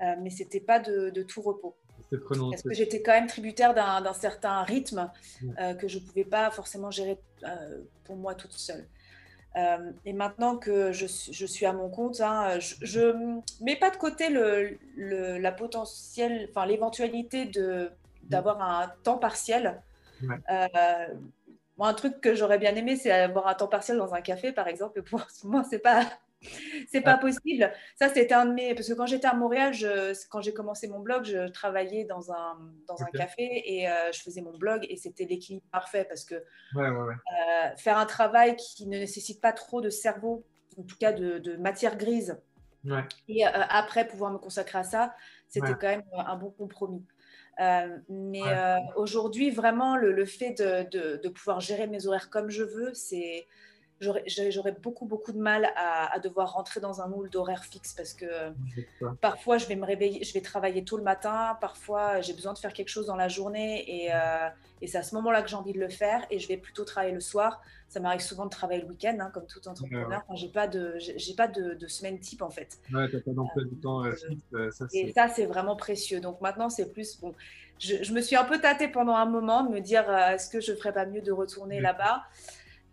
euh, 0.00 0.14
mais 0.22 0.30
c'était 0.30 0.60
pas 0.60 0.80
de 0.80 1.22
tout 1.22 1.42
repos. 1.42 1.76
Parce 2.10 2.62
que 2.62 2.74
j'étais 2.74 3.02
quand 3.02 3.12
même 3.12 3.26
tributaire 3.26 3.74
d'un 3.74 4.12
certain 4.12 4.62
rythme 4.62 5.10
euh, 5.58 5.74
que 5.74 5.88
je 5.88 5.98
ne 5.98 6.04
pouvais 6.04 6.24
pas 6.24 6.50
forcément 6.50 6.90
gérer 6.90 7.18
euh, 7.44 7.78
pour 8.04 8.16
moi 8.16 8.34
toute 8.34 8.52
seule. 8.52 8.86
Euh, 9.56 9.90
et 10.04 10.12
maintenant 10.12 10.56
que 10.56 10.92
je, 10.92 11.06
je, 11.06 11.46
suis 11.46 11.64
à 11.64 11.72
mon 11.72 11.88
compte, 11.88 12.20
hein, 12.20 12.58
je 12.60 13.00
ne 13.00 13.40
mets 13.64 13.76
pas 13.76 13.90
de 13.90 13.96
côté 13.96 14.28
le, 14.28 14.78
la 15.38 15.52
potentielle, 15.52 16.48
enfin 16.50 16.66
l'éventualité 16.66 17.50
d'avoir 18.24 18.60
un 18.60 18.92
temps 19.02 19.18
partiel. 19.18 19.80
moi, 20.22 21.88
un 21.88 21.94
truc 21.94 22.20
que 22.20 22.34
j'aurais 22.34 22.58
bien 22.58 22.74
aimé, 22.76 22.96
c'est 22.96 23.10
avoir 23.10 23.46
un 23.48 23.54
temps 23.54 23.68
partiel 23.68 23.96
dans 23.96 24.14
un 24.14 24.20
café, 24.20 24.52
par 24.52 24.68
exemple. 24.68 25.02
Pour 25.10 25.22
moi, 25.44 25.64
c'est 25.68 25.78
pas 25.78 26.06
c'est 26.88 27.00
pas 27.00 27.18
possible. 27.18 27.72
Ça, 27.96 28.08
c'était 28.08 28.34
un 28.34 28.46
de 28.46 28.52
mes. 28.52 28.74
Parce 28.74 28.88
que 28.88 28.94
quand 28.94 29.06
j'étais 29.06 29.26
à 29.26 29.34
Montréal, 29.34 29.72
je... 29.72 30.12
quand 30.28 30.40
j'ai 30.40 30.52
commencé 30.52 30.88
mon 30.88 31.00
blog, 31.00 31.24
je 31.24 31.48
travaillais 31.48 32.04
dans 32.04 32.32
un, 32.32 32.58
dans 32.86 33.02
un 33.02 33.06
café 33.06 33.62
et 33.64 33.88
euh, 33.88 34.12
je 34.12 34.20
faisais 34.20 34.42
mon 34.42 34.56
blog 34.56 34.86
et 34.88 34.96
c'était 34.96 35.24
l'équilibre 35.24 35.66
parfait 35.72 36.04
parce 36.04 36.24
que 36.24 36.34
euh, 36.76 37.76
faire 37.76 37.98
un 37.98 38.06
travail 38.06 38.56
qui 38.56 38.86
ne 38.86 38.98
nécessite 38.98 39.40
pas 39.40 39.52
trop 39.52 39.80
de 39.80 39.90
cerveau, 39.90 40.44
en 40.78 40.82
tout 40.82 40.96
cas 40.98 41.12
de, 41.12 41.56
matière 41.56 41.96
grise, 41.96 42.38
et 43.28 43.44
euh, 43.44 43.50
après 43.68 44.06
pouvoir 44.06 44.30
me 44.30 44.38
consacrer 44.38 44.78
à 44.78 44.84
ça, 44.84 45.14
c'était 45.48 45.72
quand 45.72 45.88
même 45.88 46.04
un 46.16 46.36
bon 46.36 46.50
compromis. 46.50 47.04
mais 47.58 48.42
aujourd'hui, 48.94 49.50
vraiment, 49.50 49.96
le, 49.96 50.24
fait 50.24 50.54
de, 50.54 51.16
de, 51.18 51.28
pouvoir 51.28 51.60
gérer 51.60 51.86
mes 51.86 52.06
horaires 52.06 52.30
comme 52.30 52.50
je 52.50 52.62
veux, 52.62 52.94
c'est 52.94 53.46
j'aurais 54.00 54.72
beaucoup, 54.72 55.06
beaucoup 55.06 55.32
de 55.32 55.38
mal 55.38 55.70
à, 55.76 56.18
devoir 56.18 56.52
rentrer 56.52 56.80
dans 56.80 57.00
un 57.00 57.08
moule 57.08 57.30
d'horaire 57.30 57.64
fixe 57.64 57.94
parce 57.94 58.12
que 58.12 58.26
parfois 59.20 59.58
je 59.58 59.66
vais 59.66 59.76
me 59.76 59.84
réveiller, 59.84 60.22
je 60.24 60.32
vais 60.32 60.40
travailler 60.40 60.84
tôt 60.84 60.96
le 60.96 61.02
matin, 61.02 61.56
parfois 61.60 62.20
j'ai 62.20 62.34
besoin 62.34 62.52
de 62.52 62.58
faire 62.58 62.72
quelque 62.72 62.88
chose 62.88 63.06
dans 63.06 63.16
la 63.16 63.28
journée 63.28 64.04
et, 64.04 64.12
euh, 64.12 64.48
et 64.82 64.86
c'est 64.86 64.98
à 64.98 65.02
ce 65.02 65.14
moment-là 65.14 65.42
que 65.42 65.48
j'ai 65.48 65.56
envie 65.56 65.72
de 65.72 65.80
le 65.80 65.88
faire 65.88 66.26
et 66.30 66.38
je 66.38 66.48
vais 66.48 66.56
plutôt 66.56 66.84
travailler 66.84 67.14
le 67.14 67.20
soir. 67.20 67.62
Ça 67.88 68.00
m'arrive 68.00 68.20
souvent 68.20 68.44
de 68.44 68.50
travailler 68.50 68.82
le 68.82 68.88
week-end, 68.88 69.16
hein, 69.20 69.30
comme 69.32 69.46
tout 69.46 69.66
entrepreneur. 69.68 70.22
j'ai 70.34 70.48
pas 70.48 70.66
de, 70.66 70.96
j'ai 70.98 71.34
pas 71.34 71.48
de, 71.48 71.86
semaine 71.86 72.18
type 72.18 72.42
en 72.42 72.50
fait. 72.50 72.78
Ouais, 72.92 73.08
t'as 73.10 73.20
pas 73.20 73.30
d'emploi 73.30 73.64
du 73.64 73.76
temps 73.76 74.04
euh, 74.04 74.12
euh, 74.54 74.70
et 74.92 75.12
ça, 75.12 75.28
c'est 75.28 75.46
vraiment 75.46 75.76
précieux. 75.76 76.20
Donc 76.20 76.40
maintenant, 76.40 76.68
c'est 76.68 76.92
plus 76.92 77.20
bon. 77.20 77.32
Je, 77.78 78.02
je, 78.02 78.12
me 78.12 78.20
suis 78.20 78.36
un 78.36 78.44
peu 78.44 78.58
tâtée 78.58 78.88
pendant 78.88 79.14
un 79.14 79.26
moment 79.26 79.62
de 79.62 79.70
me 79.70 79.80
dire, 79.80 80.10
est-ce 80.10 80.50
que 80.50 80.60
je 80.60 80.74
ferais 80.74 80.92
pas 80.92 81.06
mieux 81.06 81.20
de 81.20 81.30
retourner 81.30 81.80
là-bas? 81.80 82.24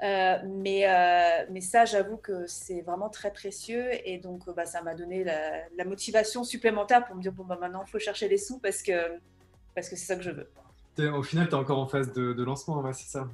Mais, 0.03 0.86
mais 1.50 1.62
ça, 1.62 1.86
j'avoue 1.86 2.17
que 2.17 2.45
c'est 2.48 2.81
vraiment 2.81 3.10
très 3.10 3.31
précieux. 3.31 3.86
Et 4.05 4.17
donc, 4.17 4.41
bah, 4.55 4.65
ça 4.65 4.81
m'a 4.81 4.95
donné 4.95 5.24
la, 5.24 5.86
motivation 5.86 6.43
supplémentaire 6.43 7.05
pour 7.05 7.15
me 7.15 7.22
dire 7.22 7.31
bon, 7.31 7.43
bah, 7.43 7.57
maintenant, 7.60 7.83
il 7.86 7.89
faut 7.89 8.00
chercher 8.00 8.27
les 8.27 8.38
sous 8.38 8.60
parce 8.60 8.81
que 8.81 9.17
parce 9.75 9.89
que 9.89 9.95
c'est 9.95 10.05
ça 10.05 10.15
que 10.15 10.24
je 10.24 10.31
veux. 10.31 10.50
Au 11.12 11.24
final, 11.24 11.48
tu 11.48 11.53
es 11.53 11.57
encore 11.57 11.79
en 11.79 11.88
phase 11.88 12.13
de, 12.13 12.43
lancement, 12.43 12.83
c'est 12.93 13.10
ça 13.10 13.27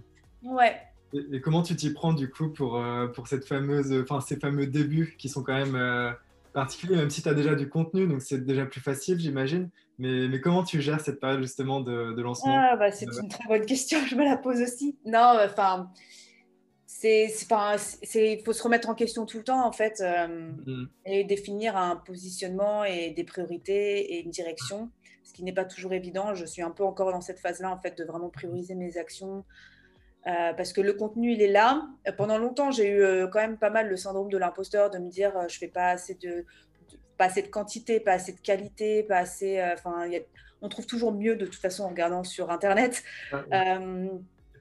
Ouais. 0.43 0.77
Et, 1.13 1.41
comment 1.41 1.63
tu 1.63 1.75
t'y 1.75 1.91
prends 1.91 2.13
du 2.13 2.29
coup 2.29 2.49
pour, 2.49 2.81
pour 3.13 3.27
cette 3.27 3.45
fameuse, 3.45 3.91
enfin, 4.03 4.21
ces 4.21 4.37
fameux 4.37 4.67
débuts 4.67 5.15
qui 5.17 5.27
sont 5.27 5.43
quand 5.43 5.53
même 5.53 6.15
particulier, 6.53 6.95
même 6.95 7.09
si 7.09 7.21
tu 7.21 7.29
as 7.29 7.33
déjà 7.33 7.55
du 7.55 7.69
contenu, 7.69 8.07
donc 8.07 8.21
c'est 8.21 8.43
déjà 8.43 8.65
plus 8.65 8.81
facile, 8.81 9.19
j'imagine. 9.19 9.69
Mais, 9.97 10.27
mais, 10.27 10.39
comment 10.39 10.63
tu 10.63 10.81
gères 10.81 11.01
cette 11.01 11.19
période 11.19 11.41
justement 11.41 11.81
de, 11.81 12.21
lancement? 12.21 12.55
Ah, 12.55 12.75
bah, 12.75 12.91
C'est 12.91 13.05
une 13.05 13.27
très 13.27 13.47
bonne 13.47 13.65
question, 13.65 13.99
je 14.07 14.15
me 14.15 14.23
la 14.23 14.37
pose 14.37 14.61
aussi. 14.61 14.97
Non, 15.05 15.37
enfin, 15.43 15.89
c'est, 16.99 18.33
il 18.33 18.41
faut 18.43 18.51
se 18.51 18.61
remettre 18.61 18.89
en 18.89 18.95
question 18.95 19.25
tout 19.25 19.37
le 19.37 19.43
temps 19.43 19.65
en 19.65 19.71
fait 19.71 20.01
euh, 20.01 20.27
mm-hmm. 20.27 20.87
et 21.05 21.23
définir 21.23 21.77
un 21.77 21.95
positionnement 21.95 22.83
et 22.83 23.11
des 23.11 23.23
priorités 23.23 24.15
et 24.15 24.23
une 24.23 24.31
direction, 24.31 24.91
ce 25.23 25.31
qui 25.33 25.43
n'est 25.43 25.53
pas 25.53 25.63
toujours 25.63 25.93
évident. 25.93 26.33
Je 26.33 26.45
suis 26.45 26.61
un 26.61 26.71
peu 26.71 26.83
encore 26.83 27.13
dans 27.13 27.21
cette 27.21 27.39
phase-là 27.39 27.71
en 27.71 27.77
fait 27.77 27.97
de 27.97 28.03
vraiment 28.03 28.29
prioriser 28.29 28.75
mes 28.75 28.97
actions, 28.97 29.45
euh, 30.27 30.53
parce 30.53 30.73
que 30.73 30.81
le 30.81 30.91
contenu, 30.91 31.31
il 31.31 31.41
est 31.41 31.51
là. 31.51 31.87
Pendant 32.17 32.37
longtemps, 32.37 32.71
j'ai 32.71 32.89
eu 32.89 33.01
euh, 33.01 33.27
quand 33.27 33.39
même 33.39 33.57
pas 33.57 33.69
mal 33.69 33.87
le 33.87 33.95
syndrome 33.95 34.29
de 34.29 34.37
l'imposteur, 34.37 34.89
de 34.89 34.97
me 34.97 35.09
dire 35.09 35.31
je 35.47 35.57
fais 35.57 35.69
pas 35.69 35.91
assez 35.91 36.15
de, 36.15 36.45
pas 37.17 37.25
assez 37.25 37.41
de 37.41 37.47
quantité, 37.47 38.01
pas 38.01 38.13
assez 38.13 38.33
de 38.33 38.41
qualité, 38.41 39.03
pas 39.03 39.19
assez. 39.19 39.63
Enfin, 39.73 40.09
on 40.61 40.67
trouve 40.67 40.85
toujours 40.85 41.13
mieux 41.13 41.37
de 41.37 41.45
toute 41.45 41.61
façon 41.61 41.83
en 41.83 41.89
regardant 41.89 42.25
sur 42.25 42.51
Internet. 42.51 43.03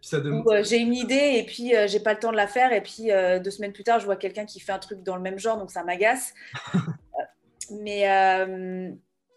J'ai 0.03 0.79
une 0.79 0.95
idée 0.95 1.35
et 1.37 1.45
puis 1.45 1.73
j'ai 1.87 2.01
pas 2.01 2.15
le 2.15 2.19
temps 2.19 2.33
de 2.33 2.37
la 2.37 2.47
faire 2.47 2.73
et 2.73 2.83
puis 2.83 3.11
deux 3.43 3.51
semaines 3.51 3.73
plus 3.73 3.85
tard, 3.85 4.01
je 4.01 4.05
vois 4.05 4.17
quelqu'un 4.17 4.45
qui 4.45 4.61
fait 4.61 4.73
un 4.73 4.79
truc 4.79 5.03
dans 5.03 5.17
le 5.17 5.23
même 5.23 5.39
genre, 5.39 5.59
donc 5.59 5.71
ça 5.71 5.83
m'agace. 5.85 6.35
mais 7.71 8.07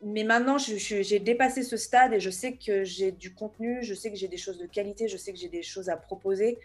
mais 0.03 0.23
maintenant, 0.23 0.57
j'ai 0.57 1.19
dépassé 1.19 1.61
ce 1.61 1.77
stade 1.77 2.13
et 2.13 2.19
je 2.19 2.31
sais 2.31 2.53
que 2.53 2.83
j'ai 2.83 3.11
du 3.11 3.35
contenu, 3.35 3.83
je 3.83 3.93
sais 3.93 4.09
que 4.09 4.17
j'ai 4.17 4.27
des 4.27 4.37
choses 4.37 4.57
de 4.57 4.65
qualité, 4.65 5.07
je 5.07 5.15
sais 5.15 5.31
que 5.31 5.37
j'ai 5.37 5.49
des 5.49 5.61
choses 5.61 5.89
à 5.89 5.97
proposer. 5.97 6.57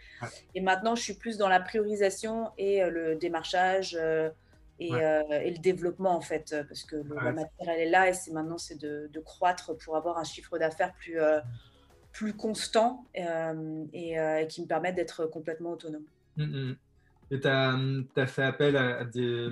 Et 0.55 0.61
maintenant, 0.61 0.95
je 0.95 1.03
suis 1.03 1.13
plus 1.13 1.37
dans 1.37 1.47
la 1.47 1.59
priorisation 1.59 2.49
et 2.57 2.81
euh, 2.81 2.89
le 2.89 3.15
démarchage 3.15 3.95
euh, 3.99 4.29
euh, 4.81 5.21
et, 5.29 5.51
le 5.51 5.59
développement, 5.59 6.15
en 6.15 6.21
fait, 6.21 6.55
parce 6.67 6.83
que 6.83 6.95
le, 6.95 7.15
la 7.15 7.31
matière, 7.31 7.69
elle 7.69 7.81
est 7.81 7.89
là 7.89 8.09
et 8.09 8.13
c'est 8.13 8.31
maintenant, 8.31 8.57
c'est 8.57 8.79
de, 8.79 9.19
croître 9.23 9.77
pour 9.77 9.95
avoir 9.95 10.17
un 10.17 10.23
chiffre 10.23 10.57
d'affaires 10.57 10.93
plus, 10.95 11.19
plus 12.17 12.33
constant 12.33 13.05
et, 13.13 14.15
qui 14.49 14.61
me 14.61 14.67
permette 14.67 14.95
d'être 14.95 15.25
complètement 15.27 15.71
autonome. 15.71 16.05
Mmh, 16.35 16.43
mmh. 16.43 16.75
Et 17.29 17.39
tu 17.39 17.47
as, 17.47 17.77
as, 18.15 18.27
fait 18.27 18.43
appel 18.43 18.75
à 18.75 19.05
des 19.05 19.49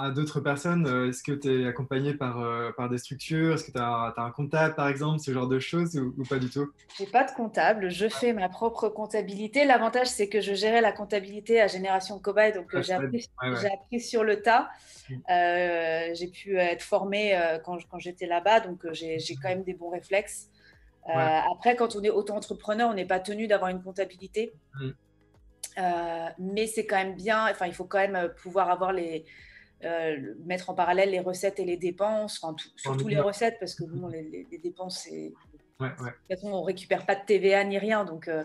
à 0.00 0.10
d'autres 0.10 0.40
personnes 0.40 0.86
euh, 0.86 1.08
Est-ce 1.08 1.22
que 1.22 1.32
tu 1.32 1.62
es 1.62 1.66
accompagné 1.66 2.14
par, 2.14 2.40
euh, 2.40 2.70
par 2.76 2.88
des 2.88 2.98
structures? 2.98 3.54
Est-ce 3.54 3.64
que 3.64 3.72
tu 3.72 3.78
as, 3.78 4.14
un 4.16 4.30
comptable, 4.30 4.74
par 4.74 4.88
exemple, 4.88 5.20
ce 5.20 5.32
genre 5.32 5.48
de 5.48 5.58
choses 5.58 5.96
ou, 5.96 6.24
pas 6.28 6.38
du 6.38 6.48
tout? 6.48 6.70
Je 6.96 7.04
n'ai 7.04 7.10
pas 7.10 7.24
de 7.24 7.30
comptable. 7.32 7.90
Je 7.90 8.08
fais 8.08 8.32
ma 8.32 8.48
propre 8.48 8.88
comptabilité. 8.88 9.64
L'avantage, 9.64 10.08
c'est 10.08 10.28
que 10.28 10.40
je 10.40 10.54
gérais 10.54 10.80
la 10.80 10.92
comptabilité 10.92 11.60
à 11.60 11.66
Génération 11.66 12.18
Cobaye, 12.18 12.52
donc 12.52 12.74
euh, 12.74 12.82
j'ai 12.82 12.94
appris, 12.94 14.00
sur 14.00 14.24
le 14.24 14.40
tas. 14.42 14.68
Mm. 15.10 16.14
j'ai 16.14 16.28
pu 16.28 16.56
être 16.58 16.82
formée 16.82 17.38
quand, 17.64 17.78
quand 17.90 17.98
j'étais 17.98 18.26
là-bas, 18.26 18.60
donc 18.60 18.86
j'ai 18.92 19.18
quand 19.42 19.48
même 19.48 19.64
des 19.64 19.74
bons 19.74 19.90
réflexes. 19.90 20.48
Après, 21.04 21.76
quand 21.76 21.96
on 21.96 22.02
est 22.02 22.10
auto-entrepreneur, 22.10 22.88
on 22.88 22.94
n'est 22.94 23.06
pas 23.06 23.20
tenu 23.20 23.46
d'avoir 23.46 23.70
une 23.70 23.82
comptabilité. 23.82 24.52
Mm. 24.74 24.90
mais 26.38 26.66
c'est 26.66 26.86
quand 26.86 26.96
même 26.96 27.14
bien, 27.14 27.50
enfin, 27.50 27.66
il 27.66 27.74
faut 27.74 27.84
quand 27.84 27.98
même 27.98 28.32
pouvoir 28.42 28.70
avoir 28.70 28.92
les, 28.92 29.24
euh, 29.84 30.34
mettre 30.44 30.70
en 30.70 30.74
parallèle 30.74 31.10
les 31.10 31.18
recettes 31.18 31.58
et 31.58 31.64
les 31.64 31.76
dépenses, 31.76 32.38
enfin, 32.40 32.54
surtout 32.76 33.08
les 33.08 33.18
recettes, 33.18 33.56
parce 33.58 33.74
que 33.74 33.82
bon, 33.84 34.06
les, 34.06 34.46
dépenses, 34.62 35.00
c'est. 35.04 35.32
Ouais, 35.80 35.90
ouais. 36.00 36.36
on 36.44 36.62
récupère 36.62 37.04
pas 37.04 37.16
de 37.16 37.24
TVA 37.26 37.64
ni 37.64 37.78
rien, 37.78 38.04
donc 38.04 38.28
euh, 38.28 38.44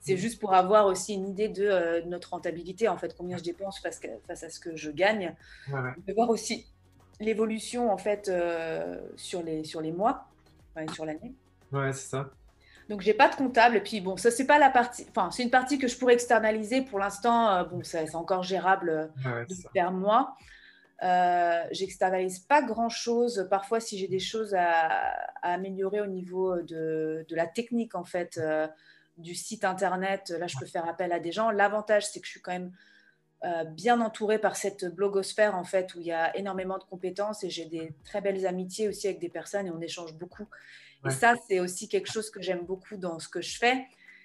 c'est 0.00 0.14
mm. 0.14 0.18
juste 0.18 0.40
pour 0.40 0.52
avoir 0.52 0.84
aussi 0.84 1.14
une 1.14 1.26
idée 1.26 1.48
de 1.48 1.64
euh, 1.64 2.02
notre 2.04 2.30
rentabilité, 2.30 2.88
en 2.88 2.98
fait, 2.98 3.16
combien 3.16 3.38
je 3.38 3.42
dépense 3.42 3.78
face, 3.80 3.98
face 4.26 4.42
à 4.42 4.50
ce 4.50 4.60
que 4.60 4.76
je 4.76 4.90
gagne. 4.90 5.34
de 5.68 6.12
voir 6.12 6.28
aussi 6.28 6.66
l'évolution, 7.18 7.90
en 7.90 7.96
fait, 7.96 8.30
sur, 9.16 9.42
les, 9.42 9.64
sur 9.64 9.80
les 9.80 9.92
mois, 9.92 10.26
sur 10.92 11.06
l'année. 11.06 11.32
Ouais, 11.74 11.92
c'est 11.92 12.08
ça. 12.08 12.30
Donc 12.88 13.00
j'ai 13.00 13.14
pas 13.14 13.28
de 13.28 13.34
comptable. 13.34 13.76
Et 13.76 13.80
puis 13.80 14.00
bon, 14.00 14.16
ça 14.16 14.30
c'est 14.30 14.46
pas 14.46 14.58
la 14.58 14.70
partie. 14.70 15.06
Enfin, 15.10 15.30
c'est 15.30 15.42
une 15.42 15.50
partie 15.50 15.78
que 15.78 15.88
je 15.88 15.96
pourrais 15.98 16.14
externaliser. 16.14 16.82
Pour 16.82 16.98
l'instant, 16.98 17.64
bon, 17.64 17.80
c'est 17.82 18.14
encore 18.14 18.42
gérable 18.42 19.10
de 19.48 19.54
faire 19.72 19.92
moi. 19.92 20.36
Euh, 21.02 21.64
j'externalise 21.70 22.38
pas 22.38 22.62
grand 22.62 22.88
chose. 22.88 23.46
Parfois, 23.50 23.80
si 23.80 23.98
j'ai 23.98 24.08
des 24.08 24.18
choses 24.18 24.54
à, 24.54 25.12
améliorer 25.42 26.00
au 26.00 26.06
niveau 26.06 26.60
de, 26.62 27.26
la 27.30 27.46
technique, 27.46 27.94
en 27.94 28.04
fait, 28.04 28.38
euh, 28.38 28.66
du 29.18 29.34
site 29.34 29.64
internet, 29.64 30.30
là, 30.30 30.46
je 30.46 30.56
peux 30.58 30.66
faire 30.66 30.88
appel 30.88 31.12
à 31.12 31.20
des 31.20 31.32
gens. 31.32 31.50
L'avantage, 31.50 32.06
c'est 32.06 32.20
que 32.20 32.26
je 32.26 32.32
suis 32.32 32.40
quand 32.40 32.52
même 32.52 32.72
euh, 33.44 33.64
bien 33.64 34.00
entourée 34.00 34.38
par 34.38 34.56
cette 34.56 34.84
blogosphère, 34.86 35.54
en 35.54 35.64
fait, 35.64 35.94
où 35.94 36.00
il 36.00 36.06
y 36.06 36.12
a 36.12 36.36
énormément 36.36 36.78
de 36.78 36.84
compétences 36.84 37.44
et 37.44 37.50
j'ai 37.50 37.66
des 37.66 37.92
très 38.04 38.20
belles 38.20 38.46
amitiés 38.46 38.88
aussi 38.88 39.06
avec 39.06 39.20
des 39.20 39.28
personnes 39.28 39.66
et 39.66 39.70
on 39.70 39.80
échange 39.80 40.14
beaucoup. 40.14 40.46
Et 41.06 41.10
ça, 41.10 41.34
c'est 41.46 41.60
aussi 41.60 41.86
quelque 41.86 42.10
chose 42.10 42.30
que 42.30 42.40
j'aime 42.40 42.64
beaucoup 42.64 42.96
dans 42.96 43.18
ce 43.18 43.28
que 43.28 43.42
je 43.42 43.58
fais 43.58 43.84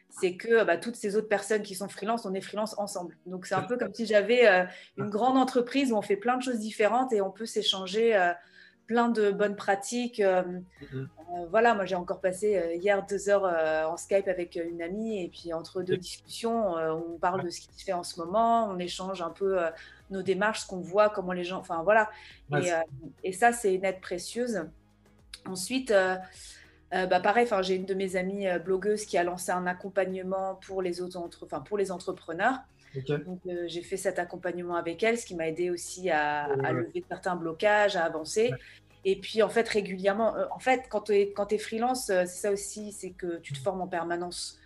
c'est 0.09 0.35
que 0.35 0.63
bah, 0.63 0.77
toutes 0.77 0.95
ces 0.95 1.15
autres 1.15 1.27
personnes 1.27 1.61
qui 1.61 1.75
sont 1.75 1.87
freelance, 1.87 2.25
on 2.25 2.33
est 2.33 2.41
freelance 2.41 2.77
ensemble. 2.77 3.17
Donc 3.25 3.45
c'est 3.45 3.55
un 3.55 3.61
peu 3.61 3.77
comme 3.77 3.93
si 3.93 4.05
j'avais 4.05 4.47
euh, 4.47 4.65
une 4.97 5.09
grande 5.09 5.37
entreprise 5.37 5.91
où 5.91 5.95
on 5.95 6.01
fait 6.01 6.17
plein 6.17 6.37
de 6.37 6.43
choses 6.43 6.59
différentes 6.59 7.13
et 7.13 7.21
on 7.21 7.31
peut 7.31 7.45
s'échanger 7.45 8.15
euh, 8.15 8.33
plein 8.89 9.07
de 9.09 9.29
bonnes 9.31 9.55
pratiques. 9.55 10.19
Euh, 10.19 10.41
mm-hmm. 10.81 11.47
voilà, 11.51 11.75
moi 11.75 11.85
j'ai 11.85 11.95
encore 11.95 12.19
passé 12.21 12.75
hier 12.81 13.05
deux 13.05 13.29
heures 13.29 13.45
en 13.87 13.95
Skype 13.97 14.27
avec 14.27 14.55
une 14.55 14.81
amie 14.81 15.23
et 15.23 15.29
puis 15.29 15.53
entre 15.53 15.83
deux 15.83 15.97
discussions, 15.97 16.73
on 16.73 17.19
parle 17.19 17.43
de 17.43 17.49
ce 17.49 17.61
qui 17.61 17.69
se 17.71 17.85
fait 17.85 17.93
en 17.93 18.03
ce 18.03 18.19
moment, 18.19 18.67
on 18.67 18.79
échange 18.79 19.21
un 19.21 19.29
peu 19.29 19.59
nos 20.09 20.23
démarches, 20.23 20.61
ce 20.61 20.67
qu'on 20.67 20.81
voit, 20.81 21.09
comment 21.09 21.33
les 21.33 21.43
gens, 21.43 21.59
enfin 21.59 21.83
voilà. 21.83 22.09
et, 22.57 22.71
et, 23.23 23.31
ça 23.31 23.53
c'est 23.53 23.75
une 23.75 23.85
aide 23.85 24.01
précieuse. 24.01 24.65
Ensuite, 25.45 25.93
euh, 26.93 27.05
bah 27.05 27.19
pareil, 27.19 27.47
j'ai 27.61 27.75
une 27.75 27.85
de 27.85 27.93
mes 27.93 28.15
amies 28.15 28.47
euh, 28.47 28.57
blogueuses 28.57 29.05
qui 29.05 29.17
a 29.17 29.23
lancé 29.23 29.51
un 29.51 29.67
accompagnement 29.67 30.59
pour 30.65 30.81
les 30.81 31.01
autres 31.01 31.17
entre... 31.17 31.45
enfin, 31.45 31.59
pour 31.59 31.77
les 31.77 31.91
entrepreneurs. 31.91 32.59
Donc 33.07 33.41
euh, 33.47 33.65
j'ai 33.67 33.83
fait 33.83 33.97
cet 33.97 34.17
accompagnement 34.17 34.75
avec 34.75 35.03
elle, 35.03 35.19
ce 35.19 35.25
qui 35.27 35.35
m'a 35.35 35.47
aidé 35.47 35.69
aussi 35.69 36.09
à, 36.09 36.47
lever 36.71 37.03
certains 37.07 37.35
blocages, 37.35 37.95
à 37.95 38.03
avancer. 38.03 38.51
Et 39.05 39.19
puis 39.19 39.41
en 39.41 39.49
fait 39.49 39.67
régulièrement, 39.67 40.35
en 40.51 40.59
fait 40.59 40.83
quand 40.89 41.01
tu 41.01 41.13
es, 41.13 41.31
quand 41.31 41.51
es 41.53 41.57
freelance, 41.57 42.05
c'est 42.05 42.25
ça 42.25 42.51
aussi, 42.51 42.91
c'est 42.91 43.11
que 43.11 43.37
tu 43.39 43.53
te 43.53 43.59
formes 43.59 43.81
en 43.81 43.87
permanence. 43.87 44.59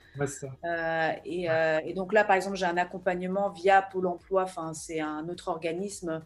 Et, 1.26 1.48
et, 1.48 1.94
donc 1.96 2.14
là 2.14 2.24
par 2.24 2.36
exemple 2.36 2.56
j'ai 2.56 2.66
un 2.66 2.78
accompagnement 2.78 3.50
via 3.50 3.82
Pôle 3.82 4.08
Emploi, 4.08 4.44
enfin 4.44 4.74
c'est 4.74 5.00
un 5.00 5.28
autre 5.30 5.48
organisme 5.48 6.22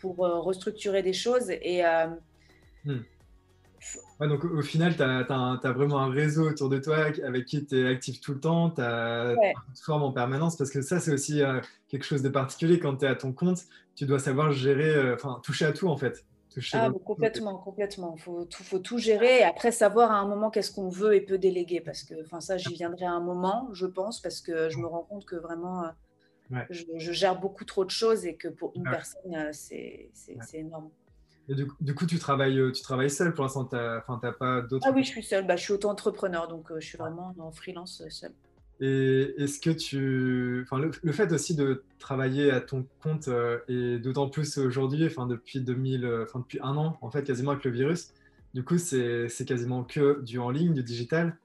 pour 0.00 0.16
restructurer 0.18 1.02
des 1.02 1.12
choses 1.12 1.50
et 1.50 1.82
hmm 2.84 2.98
donc 4.26 4.44
au 4.44 4.62
final, 4.62 4.96
tu 4.96 5.02
as, 5.02 5.72
vraiment 5.72 6.00
un 6.00 6.10
réseau 6.10 6.48
autour 6.50 6.68
de 6.68 6.78
toi 6.78 7.06
avec 7.24 7.44
qui 7.46 7.64
tu 7.64 7.78
es 7.78 7.88
actif 7.88 8.20
tout 8.20 8.34
le 8.34 8.40
temps, 8.40 8.70
tu 8.70 8.76
te 8.76 9.84
formes 9.84 10.02
en 10.02 10.12
permanence 10.12 10.56
parce 10.56 10.70
que 10.70 10.82
ça, 10.82 10.98
c'est 10.98 11.12
aussi 11.12 11.42
euh, 11.42 11.60
quelque 11.88 12.04
chose 12.04 12.22
de 12.22 12.28
particulier 12.28 12.80
quand 12.80 12.96
tu 12.96 13.04
es 13.04 13.08
à 13.08 13.14
ton 13.14 13.32
compte. 13.32 13.64
Tu 13.94 14.06
dois 14.06 14.18
savoir 14.18 14.52
gérer, 14.52 14.94
euh, 14.94 15.14
enfin, 15.14 15.40
toucher 15.42 15.66
à 15.66 15.72
tout 15.72 15.88
en 15.88 15.96
fait. 15.96 16.24
Ah, 16.72 16.90
complètement, 17.04 17.58
complètement. 17.58 18.14
Il 18.16 18.22
faut 18.22 18.44
tout, 18.44 18.62
faut 18.62 18.78
tout 18.78 18.98
gérer 18.98 19.40
et 19.40 19.44
après 19.44 19.70
savoir 19.70 20.10
à 20.10 20.18
un 20.18 20.26
moment 20.26 20.50
qu'est-ce 20.50 20.72
qu'on 20.72 20.88
veut 20.88 21.14
et 21.14 21.20
peut 21.20 21.38
déléguer 21.38 21.80
parce 21.80 22.02
que 22.02 22.14
ça, 22.40 22.56
j'y 22.56 22.74
viendrai 22.74 23.06
à 23.06 23.12
un 23.12 23.20
moment, 23.20 23.68
je 23.72 23.86
pense, 23.86 24.20
parce 24.20 24.40
que 24.40 24.68
je 24.70 24.78
me 24.78 24.86
rends 24.86 25.04
compte 25.04 25.24
que 25.24 25.36
vraiment, 25.36 25.84
euh, 25.84 26.60
je, 26.70 27.12
gère 27.12 27.38
beaucoup 27.38 27.64
trop 27.64 27.84
de 27.84 27.90
choses 27.90 28.26
et 28.26 28.36
que 28.36 28.48
pour 28.48 28.72
une 28.74 28.84
personne, 28.84 29.52
c'est 29.52 30.10
énorme 30.54 30.90
du, 31.54 31.94
coup, 31.94 32.06
tu 32.06 32.18
travailles, 32.18 32.58
euh, 32.58 32.72
tu 32.72 32.82
travailles 32.82 33.10
seul 33.10 33.32
pour 33.32 33.44
l'instant, 33.44 33.64
tu 33.64 33.76
n'as 33.76 34.32
pas 34.32 34.60
d'autres. 34.60 34.86
Ah 34.86 34.92
oui, 34.94 35.02
je 35.02 35.08
suis 35.08 35.22
seule. 35.22 35.46
Bah, 35.46 35.56
je 35.56 35.62
suis 35.62 35.72
auto-entrepreneur, 35.72 36.46
donc 36.46 36.70
euh, 36.70 36.80
je 36.80 36.86
suis 36.86 36.98
vraiment 36.98 37.34
en 37.38 37.50
freelance 37.50 38.02
euh, 38.02 38.10
seule. 38.10 38.34
Et 38.80 39.34
est-ce 39.38 39.60
que 39.60 39.70
tu. 39.70 40.62
Enfin, 40.62 40.78
le, 40.78 41.12
fait 41.12 41.32
aussi 41.32 41.56
de 41.56 41.82
travailler 41.98 42.50
à 42.50 42.60
ton 42.60 42.86
compte, 43.02 43.28
et 43.68 43.98
d'autant 43.98 44.28
plus 44.28 44.58
aujourd'hui, 44.58 45.06
enfin, 45.06 45.26
depuis, 45.26 45.60
2000, 45.60 46.06
enfin, 46.22 46.40
depuis 46.40 46.58
un 46.62 46.76
an, 46.76 46.96
en 47.00 47.10
fait, 47.10 47.24
quasiment 47.24 47.52
avec 47.52 47.64
le 47.64 47.72
virus, 47.72 48.12
du 48.54 48.64
coup, 48.64 48.78
c'est 48.78 49.28
quasiment 49.46 49.84
que 49.84 50.22
du 50.22 50.38
en 50.38 50.50
ligne, 50.50 50.74
du 50.74 50.82
digital. 50.82 51.36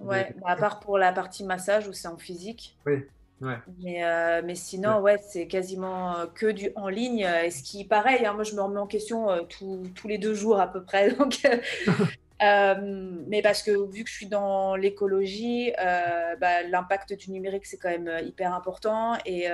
Ouais, 0.00 0.34
à 0.44 0.56
part 0.56 0.80
pour 0.80 0.98
la 0.98 1.12
partie 1.12 1.44
massage 1.44 1.88
où 1.88 1.92
c'est 1.92 2.08
en 2.08 2.18
physique. 2.18 2.76
Oui. 2.86 3.04
Mais, 3.40 4.02
euh, 4.02 4.40
mais 4.44 4.54
sinon, 4.54 5.00
ouais, 5.00 5.18
c'est 5.18 5.46
quasiment 5.46 6.16
euh, 6.16 6.26
que 6.26 6.46
du 6.46 6.70
en 6.74 6.88
ligne. 6.88 7.26
Et 7.44 7.50
ce 7.50 7.62
qui, 7.62 7.84
pareil, 7.84 8.24
hein, 8.24 8.32
moi, 8.32 8.44
je 8.44 8.54
me 8.54 8.62
remets 8.62 8.80
en 8.80 8.86
question 8.86 9.30
euh, 9.30 9.42
tous 9.48 10.08
les 10.08 10.18
deux 10.18 10.34
jours 10.34 10.58
à 10.58 10.72
peu 10.72 10.82
près. 10.82 11.12
Donc, 11.18 11.42
mais 12.40 13.42
parce 13.42 13.62
que 13.62 13.90
vu 13.92 14.04
que 14.04 14.10
je 14.10 14.14
suis 14.14 14.26
dans 14.26 14.76
l'écologie, 14.76 15.72
bah, 15.76 16.62
l'impact 16.64 17.14
du 17.14 17.30
numérique, 17.30 17.66
c'est 17.66 17.78
quand 17.78 17.90
même 17.90 18.10
hyper 18.24 18.54
important 18.54 19.16
et 19.24 19.46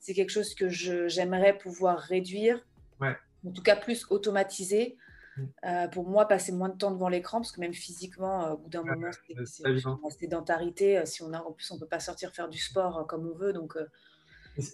c'est 0.00 0.14
quelque 0.14 0.30
chose 0.30 0.54
que 0.54 0.68
j'aimerais 0.68 1.56
pouvoir 1.56 1.98
réduire, 1.98 2.66
en 3.00 3.50
tout 3.52 3.62
cas 3.62 3.76
plus 3.76 4.06
automatiser. 4.10 4.96
Mm. 5.36 5.90
pour 5.90 6.08
moi, 6.08 6.28
passer 6.28 6.52
moins 6.52 6.68
de 6.68 6.78
temps 6.78 6.92
devant 6.92 7.08
l'écran, 7.08 7.38
parce 7.38 7.50
que 7.50 7.60
même 7.60 7.74
physiquement, 7.74 8.52
au 8.52 8.56
bout 8.56 8.68
d'un 8.68 8.84
moment, 8.84 9.10
c'est 9.44 9.64
la 9.64 10.10
sédentarité. 10.10 11.04
Si 11.06 11.22
on 11.24 11.32
a, 11.32 11.40
en 11.40 11.50
plus, 11.50 11.68
on 11.72 11.74
ne 11.74 11.80
peut 11.80 11.88
pas 11.88 11.98
sortir 11.98 12.30
faire 12.30 12.48
du 12.48 12.58
sport 12.58 13.04
comme 13.08 13.28
on 13.28 13.34
veut. 13.34 13.52
Donc, 13.52 13.76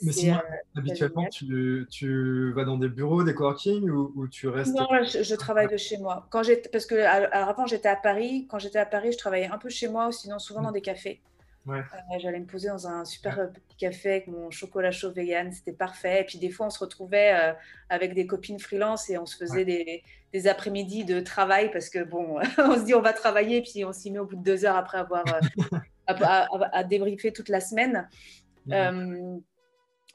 mais 0.02 0.12
sinon, 0.12 0.34
euh, 0.34 0.78
habituellement, 0.78 1.26
tu, 1.28 1.86
tu, 1.90 2.52
vas 2.52 2.64
dans 2.64 2.76
des 2.76 2.88
bureaux, 2.88 3.24
des 3.24 3.34
coworking 3.34 3.88
ou, 3.88 4.12
ou 4.14 4.28
tu 4.28 4.48
restes 4.48 4.74
Non, 4.74 4.88
je, 5.04 5.34
travaille 5.34 5.68
de 5.68 5.76
chez 5.76 5.96
moi. 5.96 6.26
Quand 6.30 6.42
parce 6.70 6.86
que 6.86 6.96
avant, 7.34 7.66
j'étais 7.66 7.88
à 7.88 7.96
Paris. 7.96 8.46
Quand 8.50 8.58
j'étais 8.58 8.78
à 8.78 8.86
Paris, 8.86 9.12
je 9.12 9.18
travaillais 9.18 9.48
un 9.48 9.58
peu 9.58 9.70
chez 9.70 9.88
moi 9.88 10.08
ou 10.08 10.12
sinon 10.12 10.38
souvent 10.38 10.62
dans 10.62 10.72
des 10.72 10.82
cafés. 10.82 11.22
Ouais. 11.66 11.78
Euh, 11.78 12.18
j'allais 12.18 12.40
me 12.40 12.46
poser 12.46 12.68
dans 12.68 12.86
un 12.88 13.04
super 13.04 13.50
petit 13.52 13.76
café 13.76 14.10
avec 14.10 14.26
mon 14.28 14.50
chocolat 14.50 14.90
chaud 14.90 15.12
vegan, 15.12 15.52
c'était 15.52 15.72
parfait. 15.72 16.22
Et 16.22 16.24
puis 16.24 16.38
des 16.38 16.50
fois, 16.50 16.66
on 16.66 16.70
se 16.70 16.78
retrouvait 16.78 17.34
euh, 17.34 17.52
avec 17.88 18.14
des 18.14 18.26
copines 18.26 18.58
freelance 18.58 19.08
et 19.10 19.18
on 19.18 19.26
se 19.26 19.36
faisait 19.36 19.64
des, 19.64 20.02
des 20.32 20.46
après-midi 20.46 21.04
de 21.04 21.20
travail 21.20 21.70
parce 21.70 21.88
que 21.90 22.02
bon, 22.02 22.38
on 22.58 22.76
se 22.76 22.84
dit 22.84 22.94
on 22.94 23.02
va 23.02 23.12
travailler, 23.12 23.62
puis 23.62 23.84
on 23.84 23.92
s'y 23.92 24.10
met 24.10 24.18
au 24.18 24.26
bout 24.26 24.36
de 24.36 24.42
deux 24.42 24.64
heures 24.64 24.76
après 24.76 24.98
avoir 24.98 25.24
à, 26.06 26.48
à, 26.72 26.84
débriefer 26.84 27.32
toute 27.32 27.48
la 27.48 27.60
semaine. 27.60 28.08
Mmh. 28.66 29.40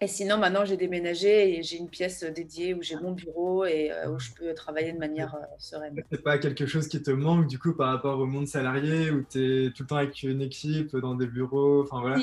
Et 0.01 0.07
sinon, 0.07 0.37
maintenant, 0.37 0.65
j'ai 0.65 0.75
déménagé 0.75 1.57
et 1.57 1.63
j'ai 1.63 1.77
une 1.77 1.87
pièce 1.87 2.23
dédiée 2.23 2.73
où 2.73 2.81
j'ai 2.81 2.97
mon 2.97 3.13
bureau 3.13 3.63
et 3.63 3.91
euh, 3.91 4.09
où 4.09 4.19
je 4.19 4.31
peux 4.33 4.53
travailler 4.53 4.91
de 4.91 4.97
manière 4.97 5.35
euh, 5.35 5.45
sereine. 5.57 5.95
C'est 6.11 6.21
pas 6.21 6.37
quelque 6.37 6.65
chose 6.65 6.89
qui 6.89 7.01
te 7.01 7.11
manque 7.11 7.47
du 7.47 7.57
coup 7.57 7.73
par 7.73 7.93
rapport 7.93 8.19
au 8.19 8.25
monde 8.25 8.47
salarié 8.47 9.09
où 9.09 9.23
tu 9.23 9.67
es 9.67 9.71
tout 9.71 9.83
le 9.83 9.87
temps 9.87 9.95
avec 9.95 10.21
une 10.23 10.41
équipe 10.41 10.97
dans 10.97 11.15
des 11.15 11.27
bureaux 11.27 11.83
enfin, 11.83 12.01
voilà? 12.01 12.17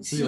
Si, 0.00 0.22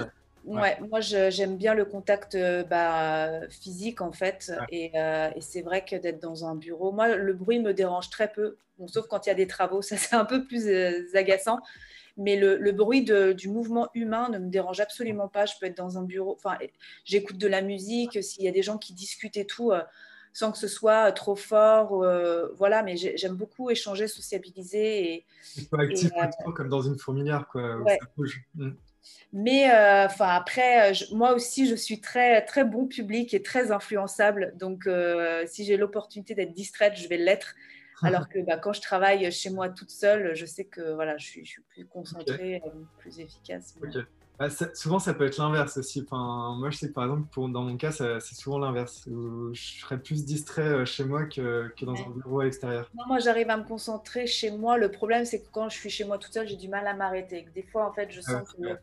ouais. 0.44 0.78
moi 0.88 1.00
j'aime 1.00 1.56
bien 1.56 1.74
le 1.74 1.84
contact 1.84 2.34
euh, 2.34 2.64
bah, 2.64 3.48
physique 3.50 4.00
en 4.00 4.10
fait. 4.10 4.52
Et, 4.72 4.86
et 4.96 5.40
c'est 5.40 5.62
vrai 5.62 5.84
que 5.84 5.94
d'être 5.94 6.20
dans 6.20 6.44
un 6.44 6.56
bureau, 6.56 6.90
moi 6.90 7.14
le 7.14 7.32
bruit 7.34 7.60
me 7.60 7.72
dérange 7.72 8.10
très 8.10 8.32
peu, 8.32 8.56
bon, 8.78 8.88
sauf 8.88 9.06
quand 9.06 9.26
il 9.26 9.28
y 9.28 9.32
a 9.32 9.36
des 9.36 9.46
travaux, 9.46 9.80
ça 9.80 9.96
c'est 9.96 10.16
un 10.16 10.24
peu 10.24 10.44
plus 10.44 10.68
agaçant 11.14 11.60
mais 12.20 12.36
le, 12.36 12.72
bruit 12.72 13.02
du 13.02 13.48
mouvement 13.48 13.88
humain 13.94 14.28
ne 14.28 14.38
me 14.38 14.48
dérange 14.48 14.78
absolument 14.80 15.26
pas. 15.26 15.46
Je 15.46 15.54
peux 15.58 15.66
être 15.66 15.76
dans 15.76 15.98
un 15.98 16.02
bureau, 16.02 16.36
enfin, 16.36 16.58
j'écoute 17.04 17.38
de 17.38 17.48
la 17.48 17.62
musique, 17.62 18.22
s'il 18.22 18.44
y 18.44 18.48
a 18.48 18.52
des 18.52 18.62
gens 18.62 18.76
qui 18.76 18.92
discutent 18.92 19.38
et 19.38 19.46
tout, 19.46 19.72
euh, 19.72 19.80
sans 20.34 20.52
que 20.52 20.58
ce 20.58 20.68
soit 20.68 21.08
euh, 21.08 21.12
trop 21.12 21.34
fort, 21.34 22.02
euh, 22.02 22.48
voilà, 22.58 22.82
mais 22.82 22.96
j'aime 22.96 23.34
beaucoup 23.34 23.70
échanger, 23.70 24.06
sociabiliser. 24.06 25.14
Et, 25.14 25.26
pas 25.70 25.82
actif 25.82 26.10
comme 26.54 26.68
dans 26.68 26.82
une 26.82 26.98
fourmilière, 26.98 27.48
quoi, 27.50 27.78
mm. 28.54 28.70
Mais 29.32 29.64
enfin 30.04 30.28
après, 30.28 30.92
moi 31.12 31.32
aussi, 31.32 31.66
je 31.66 31.74
suis 31.74 32.02
très 32.02 32.44
très 32.44 32.64
bon 32.64 32.86
public 32.86 33.32
et 33.32 33.42
très 33.42 33.72
influençable. 33.72 34.52
Donc, 34.58 34.86
si 35.46 35.64
j'ai 35.64 35.78
l'opportunité 35.78 36.34
d'être 36.34 36.52
distraite, 36.52 36.96
je 36.96 37.08
vais 37.08 37.16
l'être. 37.16 37.54
Alors 38.02 38.28
que 38.30 38.38
bah, 38.44 38.56
quand 38.56 38.72
je 38.72 38.80
travaille 38.80 39.30
chez 39.32 39.50
moi 39.50 39.68
toute 39.68 39.90
seule, 39.90 40.34
je 40.34 40.46
sais 40.46 40.64
que 40.64 40.92
voilà, 40.94 41.16
je, 41.18 41.26
suis, 41.26 41.44
plus 41.68 41.86
concentrée, 41.86 42.62
euh, 42.64 42.70
plus 42.98 43.20
efficace. 43.20 43.74
Bah, 44.38 44.48
souvent, 44.72 44.98
ça 44.98 45.12
peut 45.12 45.26
être 45.26 45.36
l'inverse 45.36 45.76
aussi. 45.76 46.02
Enfin, 46.06 46.56
moi, 46.58 46.70
je 46.70 46.78
sais 46.78 46.88
que 46.88 46.94
par 46.94 47.04
exemple, 47.04 47.28
pour, 47.30 47.46
dans 47.50 47.62
mon 47.62 47.76
cas, 47.76 47.92
c'est 47.92 48.34
souvent 48.34 48.58
l'inverse. 48.58 49.06
Je 49.06 49.60
serais 49.80 49.98
plus 49.98 50.24
distrait 50.24 50.62
euh, 50.62 50.84
chez 50.86 51.04
moi 51.04 51.26
que, 51.26 51.70
que 51.78 51.84
dans 51.84 51.94
un 51.94 52.10
bureau 52.10 52.40
à 52.40 52.44
l'extérieur. 52.44 52.90
moi, 53.06 53.18
j'arrive 53.18 53.50
à 53.50 53.58
me 53.58 53.64
concentrer 53.64 54.26
chez 54.26 54.50
moi. 54.50 54.78
Le 54.78 54.90
problème, 54.90 55.26
c'est 55.26 55.42
que 55.42 55.48
quand 55.52 55.68
je 55.68 55.76
suis 55.76 55.90
chez 55.90 56.04
moi 56.04 56.16
toute 56.16 56.32
seule, 56.32 56.48
j'ai 56.48 56.56
du 56.56 56.68
mal 56.68 56.86
à 56.86 56.94
m'arrêter. 56.94 57.46
Des 57.54 57.62
fois, 57.64 57.86
en 57.86 57.92
fait, 57.92 58.10
je 58.10 58.22
sens 58.22 58.50
que 58.52 58.78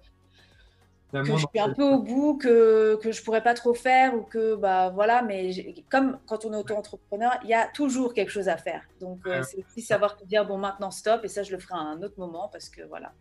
que 1.12 1.24
je 1.24 1.38
suis 1.38 1.60
un 1.60 1.74
peu 1.74 1.84
au 1.84 2.02
bout, 2.02 2.38
que, 2.38 3.00
que 3.02 3.12
je 3.12 3.24
pourrais 3.24 3.44
pas 3.44 3.54
trop 3.54 3.74
faire 3.74 4.14
ou 4.16 4.22
que 4.22 4.56
bah 4.56 4.90
voilà, 4.90 5.22
mais 5.22 5.52
comme 5.90 6.18
quand 6.28 6.46
on 6.46 6.54
est 6.54 6.58
auto-entrepreneur, 6.58 7.32
il 7.44 7.50
y 7.50 7.54
a 7.54 7.68
toujours 7.68 8.14
quelque 8.14 8.32
chose 8.32 8.50
à 8.50 8.58
faire. 8.58 8.84
Donc 9.00 9.20
euh, 9.26 9.42
c'est 9.44 9.58
aussi 9.58 9.82
savoir 9.82 10.18
te 10.18 10.26
dire 10.26 10.46
bon 10.46 10.58
maintenant 10.58 10.92
stop 10.92 11.22
et 11.24 11.28
ça 11.28 11.44
je 11.44 11.52
le 11.52 11.60
ferai 11.60 11.76
à 11.76 11.82
un 11.82 12.02
autre 12.02 12.16
moment 12.18 12.50
parce 12.52 12.70
que 12.70 12.82
voilà. 12.84 13.14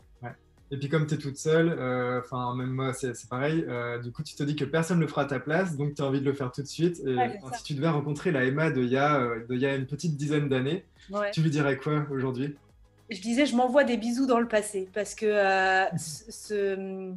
Et 0.72 0.78
puis 0.78 0.88
comme 0.88 1.06
tu 1.06 1.14
es 1.14 1.18
toute 1.18 1.36
seule, 1.36 1.76
euh, 1.78 2.18
enfin 2.18 2.52
même 2.56 2.70
moi 2.70 2.92
c'est 2.92 3.12
pareil, 3.28 3.64
euh, 3.68 4.00
du 4.00 4.10
coup 4.10 4.24
tu 4.24 4.34
te 4.34 4.42
dis 4.42 4.56
que 4.56 4.64
personne 4.64 4.96
ne 4.96 5.02
le 5.02 5.08
fera 5.08 5.22
à 5.22 5.26
ta 5.26 5.38
place, 5.38 5.76
donc 5.76 5.94
tu 5.94 6.02
as 6.02 6.04
envie 6.04 6.20
de 6.20 6.24
le 6.24 6.32
faire 6.32 6.50
tout 6.50 6.62
de 6.62 6.66
suite. 6.66 6.98
Et 7.06 7.16
si 7.54 7.62
tu 7.62 7.74
devais 7.74 7.88
rencontrer 7.88 8.32
la 8.32 8.44
Emma 8.44 8.72
de 8.72 8.82
il 8.82 8.90
y 8.90 8.96
a, 8.96 9.28
de 9.48 9.54
y 9.54 9.64
a 9.64 9.76
une 9.76 9.86
petite 9.86 10.16
dizaine 10.16 10.48
d'années, 10.48 10.84
tu 11.32 11.40
lui 11.40 11.50
dirais 11.50 11.76
quoi 11.76 12.04
aujourd'hui? 12.10 12.56
Je 13.10 13.20
disais 13.20 13.46
je 13.46 13.54
m'envoie 13.54 13.84
des 13.84 13.96
bisous 13.96 14.26
dans 14.26 14.40
le 14.40 14.48
passé 14.48 14.88
parce 14.92 15.14
que 15.14 15.30
ce 15.96 17.14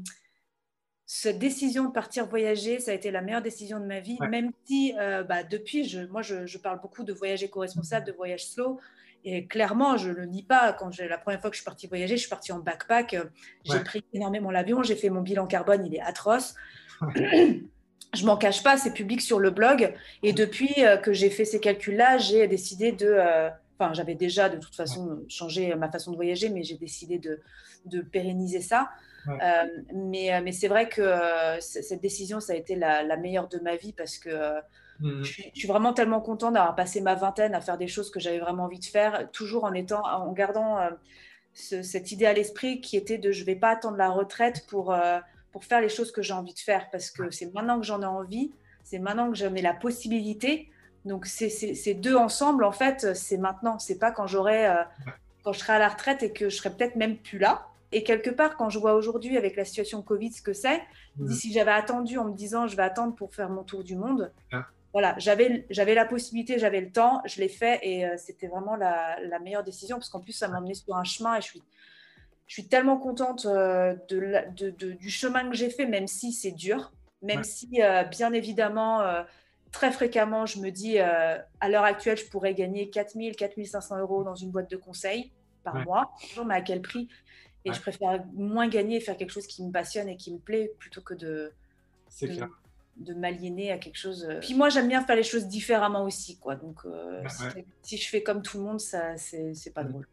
cette 1.12 1.40
décision 1.40 1.86
de 1.86 1.92
partir 1.92 2.28
voyager, 2.28 2.80
ça 2.80 2.92
a 2.92 2.94
été 2.94 3.10
la 3.10 3.22
meilleure 3.22 3.42
décision 3.42 3.80
de 3.80 3.86
ma 3.86 4.00
vie, 4.00 4.20
même 4.30 4.52
si 4.66 4.94
euh, 5.00 5.24
bah, 5.24 5.42
depuis, 5.42 5.84
je, 5.90 6.02
moi, 6.02 6.22
je, 6.22 6.58
parle 6.60 6.80
beaucoup 6.82 7.04
de 7.04 7.12
voyage 7.12 7.42
éco-responsable, 7.42 8.06
de 8.06 8.12
voyage 8.12 8.46
slow. 8.46 8.80
Et 9.26 9.48
clairement, 9.48 9.98
je 9.98 10.10
ne 10.10 10.14
le 10.14 10.26
nie 10.28 10.44
pas. 10.44 10.72
Quand 10.72 10.96
la 11.00 11.18
première 11.18 11.42
fois 11.42 11.50
que 11.50 11.56
je 11.56 11.62
suis 11.62 11.66
partie 11.66 11.88
voyager, 11.88 12.16
je 12.16 12.22
suis 12.22 12.30
partie 12.30 12.52
en 12.52 12.60
backpack. 12.60 13.16
Euh, 13.16 13.24
j'ai 13.64 13.80
pris 13.80 14.04
énormément 14.14 14.52
l'avion. 14.52 14.84
J'ai 14.84 14.96
fait 14.96 15.10
mon 15.10 15.22
bilan 15.22 15.48
carbone, 15.48 15.84
il 15.84 15.96
est 15.96 16.00
atroce. 16.00 16.54
je 17.16 18.26
m'en 18.26 18.38
cache 18.38 18.62
pas, 18.62 18.78
c'est 18.78 18.94
public 18.94 19.22
sur 19.22 19.40
le 19.40 19.50
blog. 19.50 19.92
Et 20.22 20.32
depuis 20.32 20.76
euh, 20.78 20.98
que 20.98 21.12
j'ai 21.12 21.32
fait 21.32 21.44
ces 21.44 21.60
calculs-là, 21.60 22.20
j'ai 22.20 22.48
décidé 22.48 22.92
de. 22.92 23.18
Enfin, 23.80 23.94
j'avais 23.94 24.14
déjà 24.14 24.48
de 24.48 24.58
toute 24.58 24.76
façon 24.76 25.24
changé 25.28 25.74
ma 25.74 25.90
façon 25.90 26.12
de 26.12 26.18
voyager, 26.18 26.50
mais 26.50 26.62
j'ai 26.62 26.78
décidé 26.78 27.18
de, 27.18 27.40
de 27.86 28.02
pérenniser 28.02 28.62
ça. 28.62 28.92
Euh, 29.28 29.66
mais 29.94 30.34
euh, 30.34 30.42
mais 30.44 30.52
c'est 30.52 30.68
vrai 30.68 30.88
que 30.90 31.02
euh, 31.02 31.60
cette 31.60 32.02
décision, 32.02 32.40
ça 32.40 32.54
a 32.54 32.56
été 32.56 32.76
la, 32.76 33.18
meilleure 33.18 33.48
de 33.48 33.60
ma 33.60 33.76
vie 33.76 33.94
parce 33.94 34.18
que 34.18 34.60
mmh. 35.00 35.24
je, 35.24 35.32
suis, 35.54 35.68
vraiment 35.68 35.94
tellement 35.94 36.22
contente 36.22 36.54
d'avoir 36.54 36.76
passé 36.76 37.02
ma 37.02 37.16
vingtaine 37.16 37.54
à 37.54 37.62
faire 37.62 37.78
des 37.78 37.88
choses 37.88 38.12
que 38.12 38.20
j'avais 38.20 38.40
vraiment 38.40 38.64
envie 38.64 38.80
de 38.80 38.86
faire, 38.86 39.30
toujours 39.32 39.66
en, 39.66 39.74
étant, 39.74 40.04
en 40.04 40.32
gardant 40.32 40.78
cette 41.54 42.12
idée 42.12 42.26
à 42.26 42.34
l'esprit 42.34 42.82
qui 42.82 42.96
était 42.96 43.18
de 43.18 43.32
je 43.32 43.42
ne 43.42 43.46
vais 43.46 43.56
pas 43.56 43.70
attendre 43.70 43.98
la 43.98 44.10
retraite 44.10 44.66
pour, 44.68 44.96
pour 45.52 45.66
faire 45.66 45.82
les 45.82 45.90
choses 45.90 46.12
que 46.12 46.22
j'ai 46.22 46.34
envie 46.34 46.54
de 46.54 46.60
faire 46.60 46.90
parce 46.92 47.12
que 47.12 47.30
c'est 47.32 47.54
maintenant 47.54 47.80
que 47.80 47.86
j'en 47.86 48.02
ai 48.02 48.06
envie, 48.06 48.52
c'est 48.84 49.00
maintenant 49.00 49.30
que 49.30 49.38
j'en 49.38 49.54
ai 49.56 49.62
la 49.62 49.74
possibilité. 49.74 50.70
Donc, 51.06 51.26
ces 51.26 51.94
deux 51.94 52.16
ensemble, 52.16 52.64
en 52.64 52.72
fait, 52.72 53.16
c'est 53.16 53.38
maintenant. 53.38 53.80
C'est 53.80 54.00
pas 54.00 54.12
quand 54.12 54.28
j'aurai, 54.28 54.68
quand 55.44 55.54
je 55.54 55.60
serai 55.60 55.74
à 55.74 55.80
la 55.80 55.90
retraite 55.90 56.24
et 56.24 56.32
que 56.32 56.50
je 56.50 56.56
serai 56.56 56.70
peut-être 56.70 56.96
même 56.96 57.18
plus 57.18 57.40
là. 57.40 57.69
Et 57.92 58.04
quelque 58.04 58.30
part, 58.30 58.56
quand 58.56 58.70
je 58.70 58.78
vois 58.78 58.94
aujourd'hui 58.94 59.38
avec 59.38 59.56
la 59.56 59.66
situation 59.66 60.02
Covid 60.02 60.32
ce 60.32 60.42
que 60.42 60.54
c'est, 60.54 60.82
mmh. 61.18 61.32
si 61.32 61.52
j'avais 61.52 61.72
attendu 61.72 62.18
en 62.18 62.26
me 62.26 62.34
disant 62.34 62.68
je 62.68 62.76
vais 62.76 62.84
attendre 62.84 63.16
pour 63.16 63.34
faire 63.34 63.50
mon 63.50 63.64
tour 63.64 63.84
du 63.84 63.96
monde, 63.96 64.32
ah. 64.52 64.66
voilà, 64.94 65.16
j'avais, 65.18 65.66
la 65.70 66.06
possibilité, 66.06 66.60
j'avais 66.60 66.82
le 66.82 66.92
temps, 66.92 67.22
je 67.26 67.42
l'ai 67.42 67.50
fait 67.50 67.80
et 67.82 68.06
euh, 68.06 68.16
c'était 68.18 68.48
vraiment 68.48 68.76
la, 68.76 69.18
meilleure 69.42 69.64
décision 69.64 69.98
parce 69.98 70.10
qu'en 70.10 70.20
plus, 70.20 70.34
ça 70.34 70.48
m'a 70.48 70.60
emmené 70.60 70.76
sur 70.76 70.96
un 70.96 71.04
chemin 71.04 71.36
et 71.38 71.42
je 71.42 71.48
suis, 71.48 71.64
je 72.46 72.54
suis 72.54 72.68
tellement 72.68 72.98
contente 72.98 73.48
euh, 73.48 73.96
de, 74.10 74.70
du 74.70 75.10
chemin 75.10 75.50
que 75.50 75.56
j'ai 75.56 75.72
fait, 75.72 75.88
même 75.88 76.08
si 76.08 76.32
c'est 76.32 76.52
dur, 76.52 76.92
même 77.24 77.44
si, 77.44 77.82
euh, 77.82 78.04
bien 78.04 78.34
évidemment, 78.34 79.04
très 79.72 79.92
fréquemment, 79.92 80.46
je 80.46 80.60
me 80.60 80.70
dis 80.70 81.00
à 81.00 81.70
l'heure 81.70 81.84
actuelle, 81.86 82.18
je 82.18 82.26
pourrais 82.26 82.54
gagner 82.54 82.92
4000, 82.92 83.36
4500 83.36 83.98
euros 83.98 84.24
dans 84.24 84.36
une 84.36 84.52
boîte 84.52 84.70
de 84.70 84.78
conseil 84.78 85.32
par 85.64 85.76
mois. 85.86 86.12
Mais 86.46 86.56
à 86.56 86.62
quel 86.62 86.82
prix? 86.82 87.10
Et 87.66 87.74
je 87.74 87.82
préfère 87.82 88.24
moins 88.34 88.68
gagner 88.68 88.98
et 88.98 89.00
faire 89.00 89.18
quelque 89.18 89.32
chose 89.32 89.48
qui 89.48 89.64
me 89.64 89.72
passionne 89.72 90.08
et 90.08 90.16
qui 90.16 90.34
me 90.34 90.40
plaît 90.40 90.72
plutôt 90.80 91.02
que 91.02 91.14
de, 91.14 91.52
de, 92.22 92.50
de 92.98 93.14
m'aliéner 93.14 93.72
à 93.72 93.78
quelque 93.78 93.98
chose. 93.98 94.26
Euh. 94.30 94.40
Puis 94.40 94.54
moi, 94.54 94.70
j'aime 94.70 94.88
bien 94.88 95.04
faire 95.04 95.16
les 95.16 95.24
choses 95.24 95.48
différemment 95.48 96.04
aussi. 96.04 96.38
Quoi. 96.38 96.56
Donc, 96.56 96.80
euh, 96.86 97.24
si, 97.82 97.98
je 97.98 98.10
fais 98.10 98.24
comme 98.24 98.42
tout 98.42 98.58
le 98.58 98.64
monde, 98.64 98.80
ça, 98.80 99.18
c'est, 99.18 99.74
pas 99.74 99.84
drôle. 99.84 100.08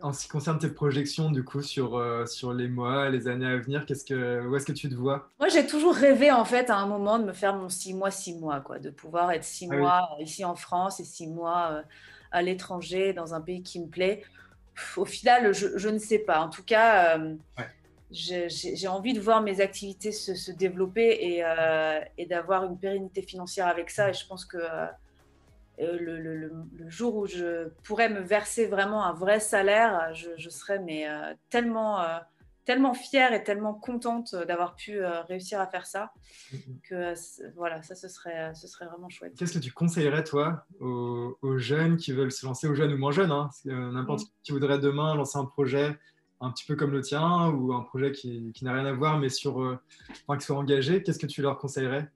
En 0.00 0.12
ce 0.12 0.22
qui 0.22 0.28
concerne 0.28 0.58
tes 0.58 0.68
projections, 0.68 1.30
du 1.30 1.42
coup, 1.42 1.60
sur, 1.60 1.96
euh, 1.96 2.24
sur 2.26 2.52
les 2.52 2.68
mois, 2.68 3.10
les 3.10 3.26
années 3.26 3.46
à 3.46 3.56
venir, 3.56 3.84
qu'est-ce 3.84 4.04
que, 4.04 4.46
où 4.46 4.54
est-ce 4.54 4.66
que 4.66 4.72
tu 4.72 4.88
te 4.88 4.94
vois? 4.94 5.30
Moi, 5.40 5.48
j'ai 5.48 5.66
toujours 5.66 5.94
rêvé, 5.94 6.30
en 6.30 6.44
fait, 6.44 6.70
à 6.70 6.76
un 6.76 6.86
moment, 6.86 7.18
de 7.18 7.24
me 7.24 7.32
faire 7.32 7.56
mon 7.56 7.68
6 7.68 7.94
mois, 7.94 8.10
6 8.10 8.34
mois, 8.34 8.60
quoi, 8.60 8.78
de 8.78 8.90
pouvoir 8.90 9.32
être 9.32 9.44
6 9.44 9.68
ah 9.70 9.76
mois 9.76 10.08
ici 10.20 10.44
en 10.44 10.54
France 10.54 11.00
et 11.00 11.04
6 11.04 11.26
mois 11.28 11.82
à 12.30 12.42
l'étranger, 12.42 13.12
dans 13.12 13.34
un 13.34 13.40
pays 13.40 13.62
qui 13.62 13.80
me 13.80 13.88
plaît 13.88 14.22
au 14.96 15.04
final, 15.04 15.52
je, 15.54 15.88
ne 15.88 15.98
sais 15.98 16.18
pas. 16.18 16.40
En 16.40 16.48
tout 16.48 16.64
cas, 16.64 17.18
euh, 17.18 17.36
j'ai 18.10 18.88
envie 18.88 19.12
de 19.12 19.20
voir 19.20 19.42
mes 19.42 19.60
activités 19.60 20.12
se, 20.12 20.50
développer 20.52 21.42
euh, 21.44 22.00
et, 22.18 22.26
d'avoir 22.26 22.64
une 22.64 22.78
pérennité 22.78 23.22
financière 23.22 23.66
avec 23.66 23.90
ça. 23.90 24.10
Et 24.10 24.12
je 24.12 24.26
pense 24.26 24.44
que 24.44 24.58
euh, 24.58 24.86
le, 25.78 26.50
jour 26.88 27.16
où 27.16 27.26
je 27.26 27.68
pourrais 27.84 28.08
me 28.08 28.20
verser 28.20 28.66
vraiment 28.66 29.04
un 29.04 29.12
vrai 29.12 29.40
salaire, 29.40 30.12
je, 30.14 30.48
serais 30.48 30.78
mais, 30.78 31.06
tellement 31.50 31.98
tellement 32.66 32.92
fière 32.92 33.32
et 33.32 33.42
tellement 33.42 33.72
contente 33.72 34.34
d'avoir 34.34 34.74
pu 34.74 35.00
réussir 35.28 35.60
à 35.60 35.66
faire 35.66 35.86
ça 35.86 36.12
mm-hmm. 36.52 36.80
que 36.82 37.14
voilà, 37.54 37.82
ça 37.82 37.94
ce 37.94 38.08
serait, 38.08 38.54
ce 38.54 38.68
serait 38.68 38.86
vraiment 38.86 39.08
chouette. 39.08 39.34
Qu'est-ce 39.38 39.54
que 39.54 39.62
tu 39.62 39.72
conseillerais 39.72 40.24
toi 40.24 40.66
aux, 40.80 41.58
jeunes 41.58 41.96
qui 41.96 42.12
veulent 42.12 42.32
se 42.32 42.44
lancer, 42.44 42.68
aux 42.68 42.74
jeunes 42.74 42.92
ou 42.92 42.98
moins 42.98 43.12
jeunes, 43.12 43.32
hein, 43.32 43.48
n'importe 43.64 44.22
mm. 44.22 44.30
qui 44.42 44.52
voudrait 44.52 44.78
demain 44.78 45.14
lancer 45.14 45.38
un 45.38 45.46
projet 45.46 45.96
un 46.40 46.50
petit 46.50 46.66
peu 46.66 46.76
comme 46.76 46.90
le 46.90 47.00
tien 47.00 47.48
ou 47.48 47.72
un 47.72 47.80
projet 47.80 48.12
qui, 48.12 48.52
n'a 48.60 48.74
rien 48.74 48.84
à 48.84 48.92
voir 48.92 49.18
mais 49.18 49.30
sur, 49.30 49.56
enfin, 50.26 50.36
qui 50.38 50.44
soit 50.44 50.56
engagé, 50.56 51.02
qu'est-ce 51.02 51.18
que 51.18 51.26
tu 51.26 51.40
leur 51.40 51.58
conseillerais? 51.58 52.10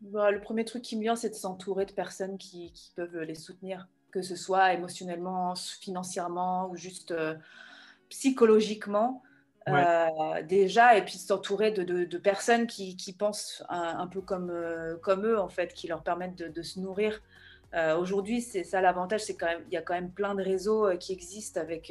Bah, 0.00 0.30
Le 0.30 0.40
premier 0.40 0.64
truc 0.64 0.82
qui 0.82 0.96
me 0.96 1.02
vient, 1.02 1.16
c'est 1.16 1.28
de 1.28 1.34
s'entourer 1.34 1.84
de 1.84 1.92
personnes 1.92 2.38
qui, 2.38 2.72
qui 2.72 2.92
peuvent 2.96 3.18
les 3.18 3.34
soutenir 3.34 3.86
que 4.12 4.22
ce 4.22 4.36
soit 4.36 4.74
émotionnellement, 4.74 5.54
financièrement 5.56 6.70
ou 6.70 6.76
juste 6.76 7.10
euh, 7.10 7.34
psychologiquement. 8.10 9.22
Euh, 9.68 10.42
déjà, 10.42 10.96
et 10.96 11.04
puis 11.04 11.18
s'entourer 11.18 11.70
de, 11.70 11.82
de, 11.82 12.18
personnes 12.18 12.66
qui, 12.66 12.96
qui 12.96 13.12
pensent 13.12 13.62
un, 13.68 14.06
peu 14.06 14.20
comme, 14.20 14.50
euh, 14.50 14.96
comme 14.96 15.26
eux, 15.26 15.38
en 15.38 15.48
fait, 15.48 15.72
qui 15.72 15.88
leur 15.88 16.02
permettent 16.02 16.36
de, 16.36 16.62
se 16.62 16.80
nourrir. 16.80 17.20
Aujourd'hui, 17.98 18.42
c'est 18.42 18.64
ça 18.64 18.82
l'avantage, 18.82 19.22
c'est 19.22 19.34
quand 19.34 19.46
même, 19.46 19.62
il 19.68 19.72
y 19.72 19.78
a 19.78 19.82
quand 19.82 19.94
même 19.94 20.10
plein 20.10 20.34
de 20.34 20.42
réseaux 20.42 20.94
qui 20.98 21.14
existent 21.14 21.58
avec, 21.58 21.90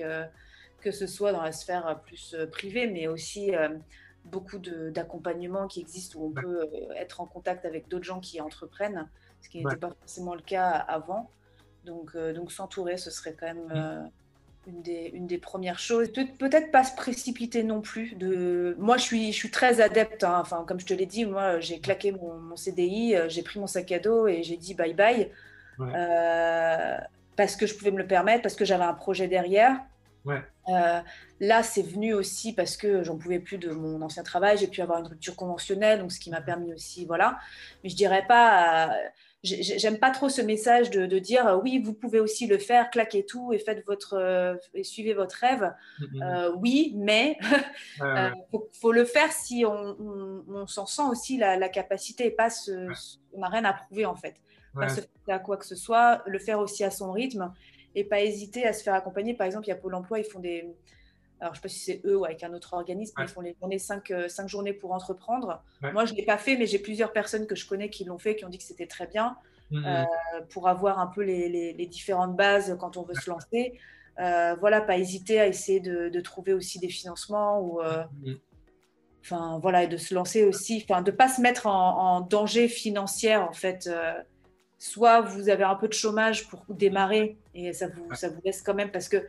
que 0.80 0.92
ce 0.92 1.08
soit 1.08 1.32
dans 1.32 1.42
la 1.42 1.52
sphère 1.52 2.00
plus 2.06 2.36
privée, 2.52 2.86
mais 2.86 3.08
aussi 3.08 3.52
beaucoup 4.26 4.60
d'accompagnement 4.60 5.68
qui 5.68 5.80
existent 5.80 6.20
où 6.20 6.28
on 6.28 6.32
peut 6.32 6.70
être 6.96 7.20
en 7.20 7.26
contact 7.26 7.66
avec 7.66 7.88
d'autres 7.88 8.06
gens 8.06 8.20
qui 8.20 8.40
entreprennent, 8.42 9.10
ce 9.42 9.50
qui 9.50 9.64
n'était 9.64 9.78
pas 9.78 9.90
forcément 9.90 10.36
le 10.36 10.42
cas 10.42 10.70
avant. 10.70 11.32
Donc, 11.86 12.12
euh, 12.16 12.34
donc 12.34 12.52
s'entourer, 12.52 12.98
ce 12.98 13.10
serait 13.10 13.34
quand 13.34 13.48
même 13.48 13.72
euh, 13.72 14.04
une, 14.68 14.82
des, 14.82 15.12
une 15.14 15.28
des 15.28 15.38
premières 15.38 15.80
choses. 15.80 16.12
Peut-être 16.12 16.72
pas 16.72 16.84
se 16.84 16.96
précipiter 16.96 17.64
non 17.64 17.82
plus. 17.82 18.16
De... 18.16 18.76
Moi, 18.80 18.98
je 18.98 19.04
suis, 19.04 19.32
je 19.32 19.38
suis 19.38 19.52
très 19.52 19.82
adepte. 19.82 20.24
Hein. 20.24 20.40
Enfin, 20.40 20.64
comme 20.68 20.80
je 20.80 20.86
te 20.86 20.94
l'ai 20.94 21.06
dit, 21.06 21.26
moi, 21.26 21.60
j'ai 21.60 21.80
claqué 21.80 22.12
mon, 22.12 22.56
CDI, 22.56 23.16
euh, 23.16 23.30
j'ai 23.30 23.44
pris 23.44 23.60
mon 23.60 23.68
sac 23.68 23.92
à 23.92 24.00
dos 24.00 24.28
et 24.28 24.44
j'ai 24.44 24.58
dit 24.58 24.74
bye 24.74 24.94
bye. 24.94 25.30
parce 27.36 27.56
que 27.56 27.66
je 27.66 27.76
pouvais 27.76 27.92
me 27.92 27.98
le 27.98 28.08
permettre, 28.08 28.44
parce 28.44 28.56
que 28.56 28.66
j'avais 28.66 28.84
un 28.84 28.94
projet 28.94 29.28
derrière. 29.28 29.80
là, 31.40 31.64
c'est 31.64 31.82
venu 31.82 32.14
aussi 32.14 32.54
parce 32.54 32.78
que 32.78 33.04
j'en 33.04 33.18
pouvais 33.18 33.40
plus 33.40 33.58
de 33.58 33.72
mon 33.72 34.02
ancien 34.02 34.24
travail. 34.24 34.58
J'ai 34.58 34.68
pu 34.68 34.82
avoir 34.82 35.00
une 35.00 35.08
rupture 35.08 35.36
conventionnelle, 35.36 36.00
donc 36.00 36.12
ce 36.12 36.20
qui 36.20 36.30
m'a 36.30 36.42
permis 36.42 36.74
aussi, 36.74 37.06
voilà. 37.06 37.40
Mais 37.84 37.90
je 37.90 37.96
dirais 37.96 38.26
pas 38.28 38.96
j'aime 39.44 39.98
pas 39.98 40.12
trop 40.12 40.30
ce 40.30 40.42
message 40.42 40.90
de, 40.92 41.20
dire 41.20 41.48
euh, 41.48 41.58
oui, 41.58 41.80
vous 41.80 41.94
pouvez 41.94 42.20
aussi 42.20 42.48
le 42.48 42.58
faire, 42.58 42.90
claquez 42.90 43.26
tout 43.26 43.54
et 43.54 43.60
faites 43.60 43.86
votre 43.86 44.14
euh, 44.14 44.56
et 44.74 44.84
suivez 44.84 45.14
votre 45.14 45.36
rêve. 45.36 45.74
Mm-hmm. 46.00 46.24
Euh, 46.24 46.56
oui, 46.60 46.94
mais 46.98 47.38
il 48.00 48.60
faut, 48.80 48.92
le 48.92 49.06
faire 49.06 49.32
si 49.32 49.66
on, 49.66 50.68
s'en 50.68 50.86
sent 50.86 51.04
aussi 51.10 51.38
la, 51.38 51.70
capacité 51.70 52.28
et 52.28 52.32
pas 52.32 52.50
on 53.34 53.40
n'a 53.40 53.48
rien 53.48 53.66
à 53.66 53.74
prouver 53.74 54.06
en 54.06 54.16
fait. 54.16 54.36
Pas 54.74 54.88
se 54.88 55.02
faire 55.26 55.36
à 55.36 55.40
quoi 55.40 55.58
que 55.58 55.66
ce 55.66 55.76
soit, 55.76 56.22
le 56.26 56.40
faire 56.40 56.60
aussi 56.60 56.84
à 56.84 56.92
son 56.92 57.12
rythme 57.12 57.52
et 57.94 58.06
pas 58.06 58.22
hésiter 58.22 58.66
à 58.66 58.72
se 58.72 58.84
faire 58.84 58.94
accompagner. 58.94 59.34
Par 59.34 59.46
exemple, 59.46 59.66
il 59.66 59.70
y 59.70 59.74
a 59.74 59.76
Pôle 59.76 59.96
Emploi, 59.96 60.20
ils 60.20 60.24
font 60.26 60.40
des 60.40 60.66
alors 61.42 61.56
je 61.56 61.60
ne 61.60 61.62
sais 61.62 61.62
pas 61.64 61.70
si 61.70 61.80
c'est 61.80 62.02
eux 62.06 62.18
ou 62.18 62.26
avec 62.26 62.44
un 62.44 62.54
autre 62.54 62.74
organisme, 62.74 63.16
ils 63.20 63.28
font 63.28 63.42
les 63.42 63.56
journées, 63.60 63.80
cinq, 63.80 64.12
euh, 64.12 64.30
cinq 64.30 64.48
journées 64.48 64.74
pour 64.74 64.94
entreprendre. 64.94 65.64
Moi, 65.82 66.06
je 66.06 66.14
ne 66.14 66.18
l'ai 66.18 66.26
pas 66.26 66.38
fait, 66.38 66.56
mais 66.56 66.68
j'ai 66.68 66.78
plusieurs 66.78 67.12
personnes 67.12 67.48
que 67.48 67.56
je 67.56 67.68
connais 67.68 67.90
qui 67.90 68.06
l'ont 68.06 68.20
fait, 68.20 68.36
qui 68.36 68.46
ont 68.46 68.50
dit 68.50 68.60
que 68.60 68.64
c'était 68.64 68.86
très 68.86 69.08
bien 69.08 69.36
mmh, 69.72 69.84
euh, 69.84 70.04
mmh. 70.04 70.06
pour 70.50 70.70
avoir 70.70 71.00
un 71.00 71.08
peu 71.08 71.24
les, 71.24 71.50
les, 71.74 71.86
différentes 71.88 72.36
bases 72.36 72.78
quand 72.80 72.96
on 72.96 73.02
veut 73.02 73.16
se 73.16 73.28
lancer. 73.28 73.80
Euh, 74.20 74.56
voilà, 74.60 74.82
pas 74.82 75.00
hésiter 75.00 75.40
à 75.40 75.48
essayer 75.48 75.80
de, 75.80 76.10
de, 76.10 76.22
trouver 76.22 76.54
aussi 76.54 76.78
des 76.78 76.90
financements 76.90 77.60
ou. 77.60 77.82
Mmh, 77.82 78.36
enfin, 79.24 79.58
voilà, 79.64 79.84
et 79.84 79.88
de 79.88 79.98
se 79.98 80.14
lancer 80.14 80.44
aussi, 80.44 80.86
enfin, 80.88 81.02
de 81.02 81.10
ne 81.10 81.16
pas 81.16 81.28
se 81.28 81.42
mettre 81.42 81.66
en, 81.66 82.18
en, 82.18 82.22
danger 82.22 82.68
financier, 82.68 83.36
en 83.36 83.54
fait. 83.54 83.90
soit 84.78 85.22
vous 85.22 85.50
avez 85.50 85.64
un 85.64 85.76
peu 85.76 85.88
de 85.88 85.94
chômage 85.94 86.48
pour 86.50 86.64
démarrer 86.70 87.40
et 87.56 87.74
ça 87.74 87.88
vous, 87.88 88.14
ça 88.14 88.30
vous 88.30 88.42
laisse 88.46 88.62
quand 88.62 88.76
même, 88.76 88.92
parce 88.92 89.10
que 89.10 89.26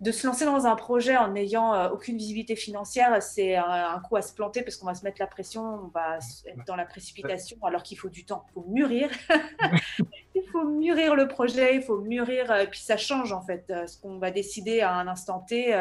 de 0.00 0.12
se 0.12 0.26
lancer 0.26 0.46
dans 0.46 0.66
un 0.66 0.76
projet 0.76 1.16
en 1.16 1.32
n'ayant 1.32 1.74
euh, 1.74 1.90
aucune 1.90 2.16
visibilité 2.16 2.56
financière, 2.56 3.22
c'est 3.22 3.56
un, 3.56 4.00
coup 4.00 4.16
à 4.16 4.22
se 4.22 4.32
planter 4.32 4.62
parce 4.62 4.76
qu'on 4.76 4.86
va 4.86 4.94
se 4.94 5.04
mettre 5.04 5.20
la 5.20 5.26
pression, 5.26 5.62
on 5.62 5.88
va 5.88 6.18
être 6.46 6.64
dans 6.66 6.76
la 6.76 6.86
précipitation 6.86 7.58
alors 7.62 7.82
qu'il 7.82 7.98
faut 7.98 8.08
du 8.08 8.24
temps. 8.24 8.46
Il 8.48 8.52
faut 8.54 8.66
mûrir. 8.68 9.10
il 10.34 10.42
faut 10.50 10.64
mûrir 10.64 11.14
le 11.14 11.28
projet, 11.28 11.76
il 11.76 11.82
faut 11.82 11.98
mûrir. 11.98 12.50
Et 12.50 12.62
euh, 12.62 12.66
puis 12.66 12.80
ça 12.80 12.96
change 12.96 13.32
en 13.32 13.42
fait. 13.42 13.66
Euh, 13.68 13.86
ce 13.86 13.98
qu'on 13.98 14.18
va 14.18 14.30
décider 14.30 14.80
à 14.80 14.94
un 14.94 15.06
instant 15.06 15.40
T, 15.40 15.76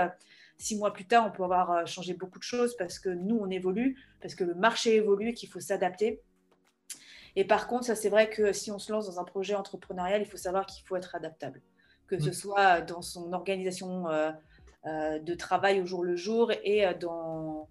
six 0.57 0.77
mois 0.77 0.91
plus 0.91 1.05
tard, 1.05 1.25
on 1.25 1.31
peut 1.31 1.43
avoir 1.43 1.87
changé 1.87 2.13
beaucoup 2.13 2.39
de 2.39 2.43
choses 2.43 2.75
parce 2.75 2.99
que 2.99 3.09
nous, 3.09 3.37
on 3.37 3.49
évolue, 3.49 3.97
parce 4.21 4.35
que 4.35 4.43
le 4.43 4.53
marché 4.53 4.95
évolue 4.95 5.29
et 5.29 5.33
qu'il 5.33 5.47
faut 5.47 5.61
s'adapter. 5.61 6.21
Et 7.37 7.45
par 7.45 7.67
contre, 7.67 7.85
ça 7.85 7.95
c'est 7.95 8.09
vrai 8.09 8.29
que 8.29 8.51
si 8.51 8.69
on 8.69 8.79
se 8.79 8.91
lance 8.91 9.05
dans 9.05 9.21
un 9.21 9.23
projet 9.23 9.55
entrepreneurial, 9.55 10.21
il 10.21 10.27
faut 10.27 10.35
savoir 10.35 10.65
qu'il 10.65 10.85
faut 10.85 10.97
être 10.97 11.15
adaptable 11.15 11.61
que 12.09 12.19
ce 12.19 12.31
soit 12.31 12.81
dans 12.81 13.01
son 13.01 13.31
organisation 13.33 14.09
euh, 14.09 14.31
euh, 14.85 15.19
de 15.19 15.33
travail 15.35 15.79
au 15.81 15.85
jour 15.85 16.03
le 16.03 16.15
jour 16.15 16.51
et 16.63 16.85
euh, 16.85 16.93
dans, 16.93 17.69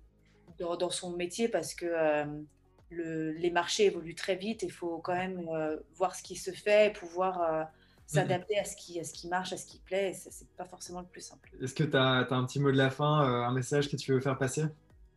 dans, 0.59 0.91
son 0.91 1.17
métier 1.17 1.49
parce 1.49 1.75
que 1.75 1.87
le, 2.91 3.33
les 3.33 3.51
marchés 3.51 3.87
évoluent 3.87 4.15
très 4.15 4.37
vite 4.37 4.63
et 4.63 4.67
il 4.67 4.73
faut 4.73 4.99
quand 4.99 5.15
même 5.15 5.49
voir 5.95 6.15
ce 6.15 6.23
qui 6.23 6.37
se 6.37 6.51
fait 6.51 6.89
et 6.89 6.91
pouvoir 6.91 7.69
s'adapter 8.07 8.59
à, 8.59 8.65
ce 8.65 8.75
qui, 8.77 8.99
à 8.99 9.05
ce 9.05 9.13
qui 9.13 9.29
marche, 9.29 9.53
à 9.53 9.57
ce 9.57 9.67
qui 9.67 9.79
plaît. 9.79 10.15
Ce 10.15 10.29
n'est 10.29 10.51
pas 10.57 10.65
forcément 10.65 11.01
le 11.01 11.07
plus 11.07 11.21
simple. 11.21 11.51
Est-ce 11.63 11.75
que 11.75 11.85
tu 11.85 11.97
as, 11.97 12.27
as, 12.29 12.35
un 12.35 12.45
petit 12.45 12.61
mot 12.61 12.73
de 12.73 12.77
la 12.77 12.91
fin, 12.91 13.07
un 13.07 13.53
message 13.53 13.89
que 13.91 13.97
tu 13.97 14.13
veux 14.13 14.21
faire 14.21 14.39
passer? 14.39 14.65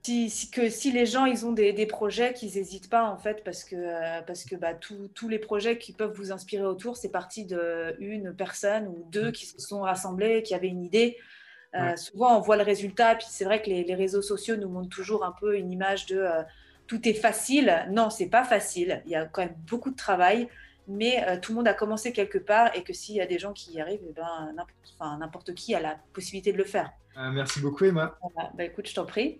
Si, 0.03 0.49
que 0.49 0.69
si 0.69 0.91
les 0.91 1.05
gens 1.05 1.25
ils 1.25 1.45
ont 1.45 1.51
des, 1.51 1.73
des 1.73 1.85
projets, 1.85 2.33
qu'ils 2.33 2.53
n'hésitent 2.55 2.89
pas 2.89 3.05
en 3.05 3.17
fait, 3.17 3.43
parce 3.43 3.63
que, 3.63 3.75
euh, 3.75 4.21
parce 4.25 4.45
que 4.45 4.55
bah, 4.55 4.73
tous 4.73 5.29
les 5.29 5.39
projets 5.39 5.77
qui 5.77 5.93
peuvent 5.93 6.13
vous 6.13 6.31
inspirer 6.31 6.65
autour, 6.65 6.97
c'est 6.97 7.11
parti 7.11 7.45
d'une 7.45 8.33
personne 8.35 8.87
ou 8.87 9.07
deux 9.11 9.29
mm. 9.29 9.31
qui 9.31 9.45
se 9.45 9.59
sont 9.59 9.81
rassemblés, 9.81 10.43
qui 10.43 10.55
avaient 10.55 10.67
une 10.67 10.83
idée. 10.83 11.17
Euh, 11.73 11.95
souvent, 11.95 12.37
on 12.37 12.41
voit 12.41 12.57
le 12.57 12.63
résultat, 12.63 13.15
puis 13.15 13.27
c'est 13.29 13.45
vrai 13.45 13.61
que 13.61 13.69
les, 13.69 13.85
les, 13.85 13.95
réseaux 13.95 14.21
sociaux 14.21 14.57
nous 14.57 14.67
montrent 14.67 14.89
toujours 14.89 15.23
un 15.23 15.33
peu 15.39 15.55
une 15.55 15.71
image 15.71 16.05
de 16.07 16.17
euh, 16.17 16.41
tout 16.87 17.07
est 17.07 17.13
facile. 17.13 17.85
Non, 17.91 18.09
c'est 18.09 18.27
pas 18.27 18.43
facile. 18.43 19.01
Il 19.05 19.11
y 19.11 19.15
a 19.15 19.25
quand 19.25 19.41
même 19.41 19.55
beaucoup 19.69 19.89
de 19.89 19.95
travail, 19.95 20.49
mais 20.89 21.39
tout 21.39 21.53
le 21.53 21.57
monde 21.57 21.69
a 21.69 21.73
commencé 21.73 22.11
quelque 22.11 22.39
part, 22.39 22.75
et 22.75 22.83
que 22.83 22.91
s'il 22.91 23.15
y 23.15 23.21
a 23.21 23.25
des 23.25 23.39
gens 23.39 23.53
qui 23.53 23.71
y 23.71 23.79
arrivent, 23.79 24.01
eh 24.09 24.11
ben, 24.11 24.53
n'importe 25.17 25.53
qui 25.53 25.73
a 25.73 25.79
la 25.79 25.97
possibilité 26.11 26.51
de 26.51 26.57
le 26.57 26.65
faire. 26.65 26.91
merci 27.15 27.61
beaucoup, 27.61 27.85
Emma. 27.85 28.17
Bah, 28.35 28.65
écoute, 28.65 28.89
je 28.89 28.95
t'en 28.95 29.05
prie. 29.05 29.39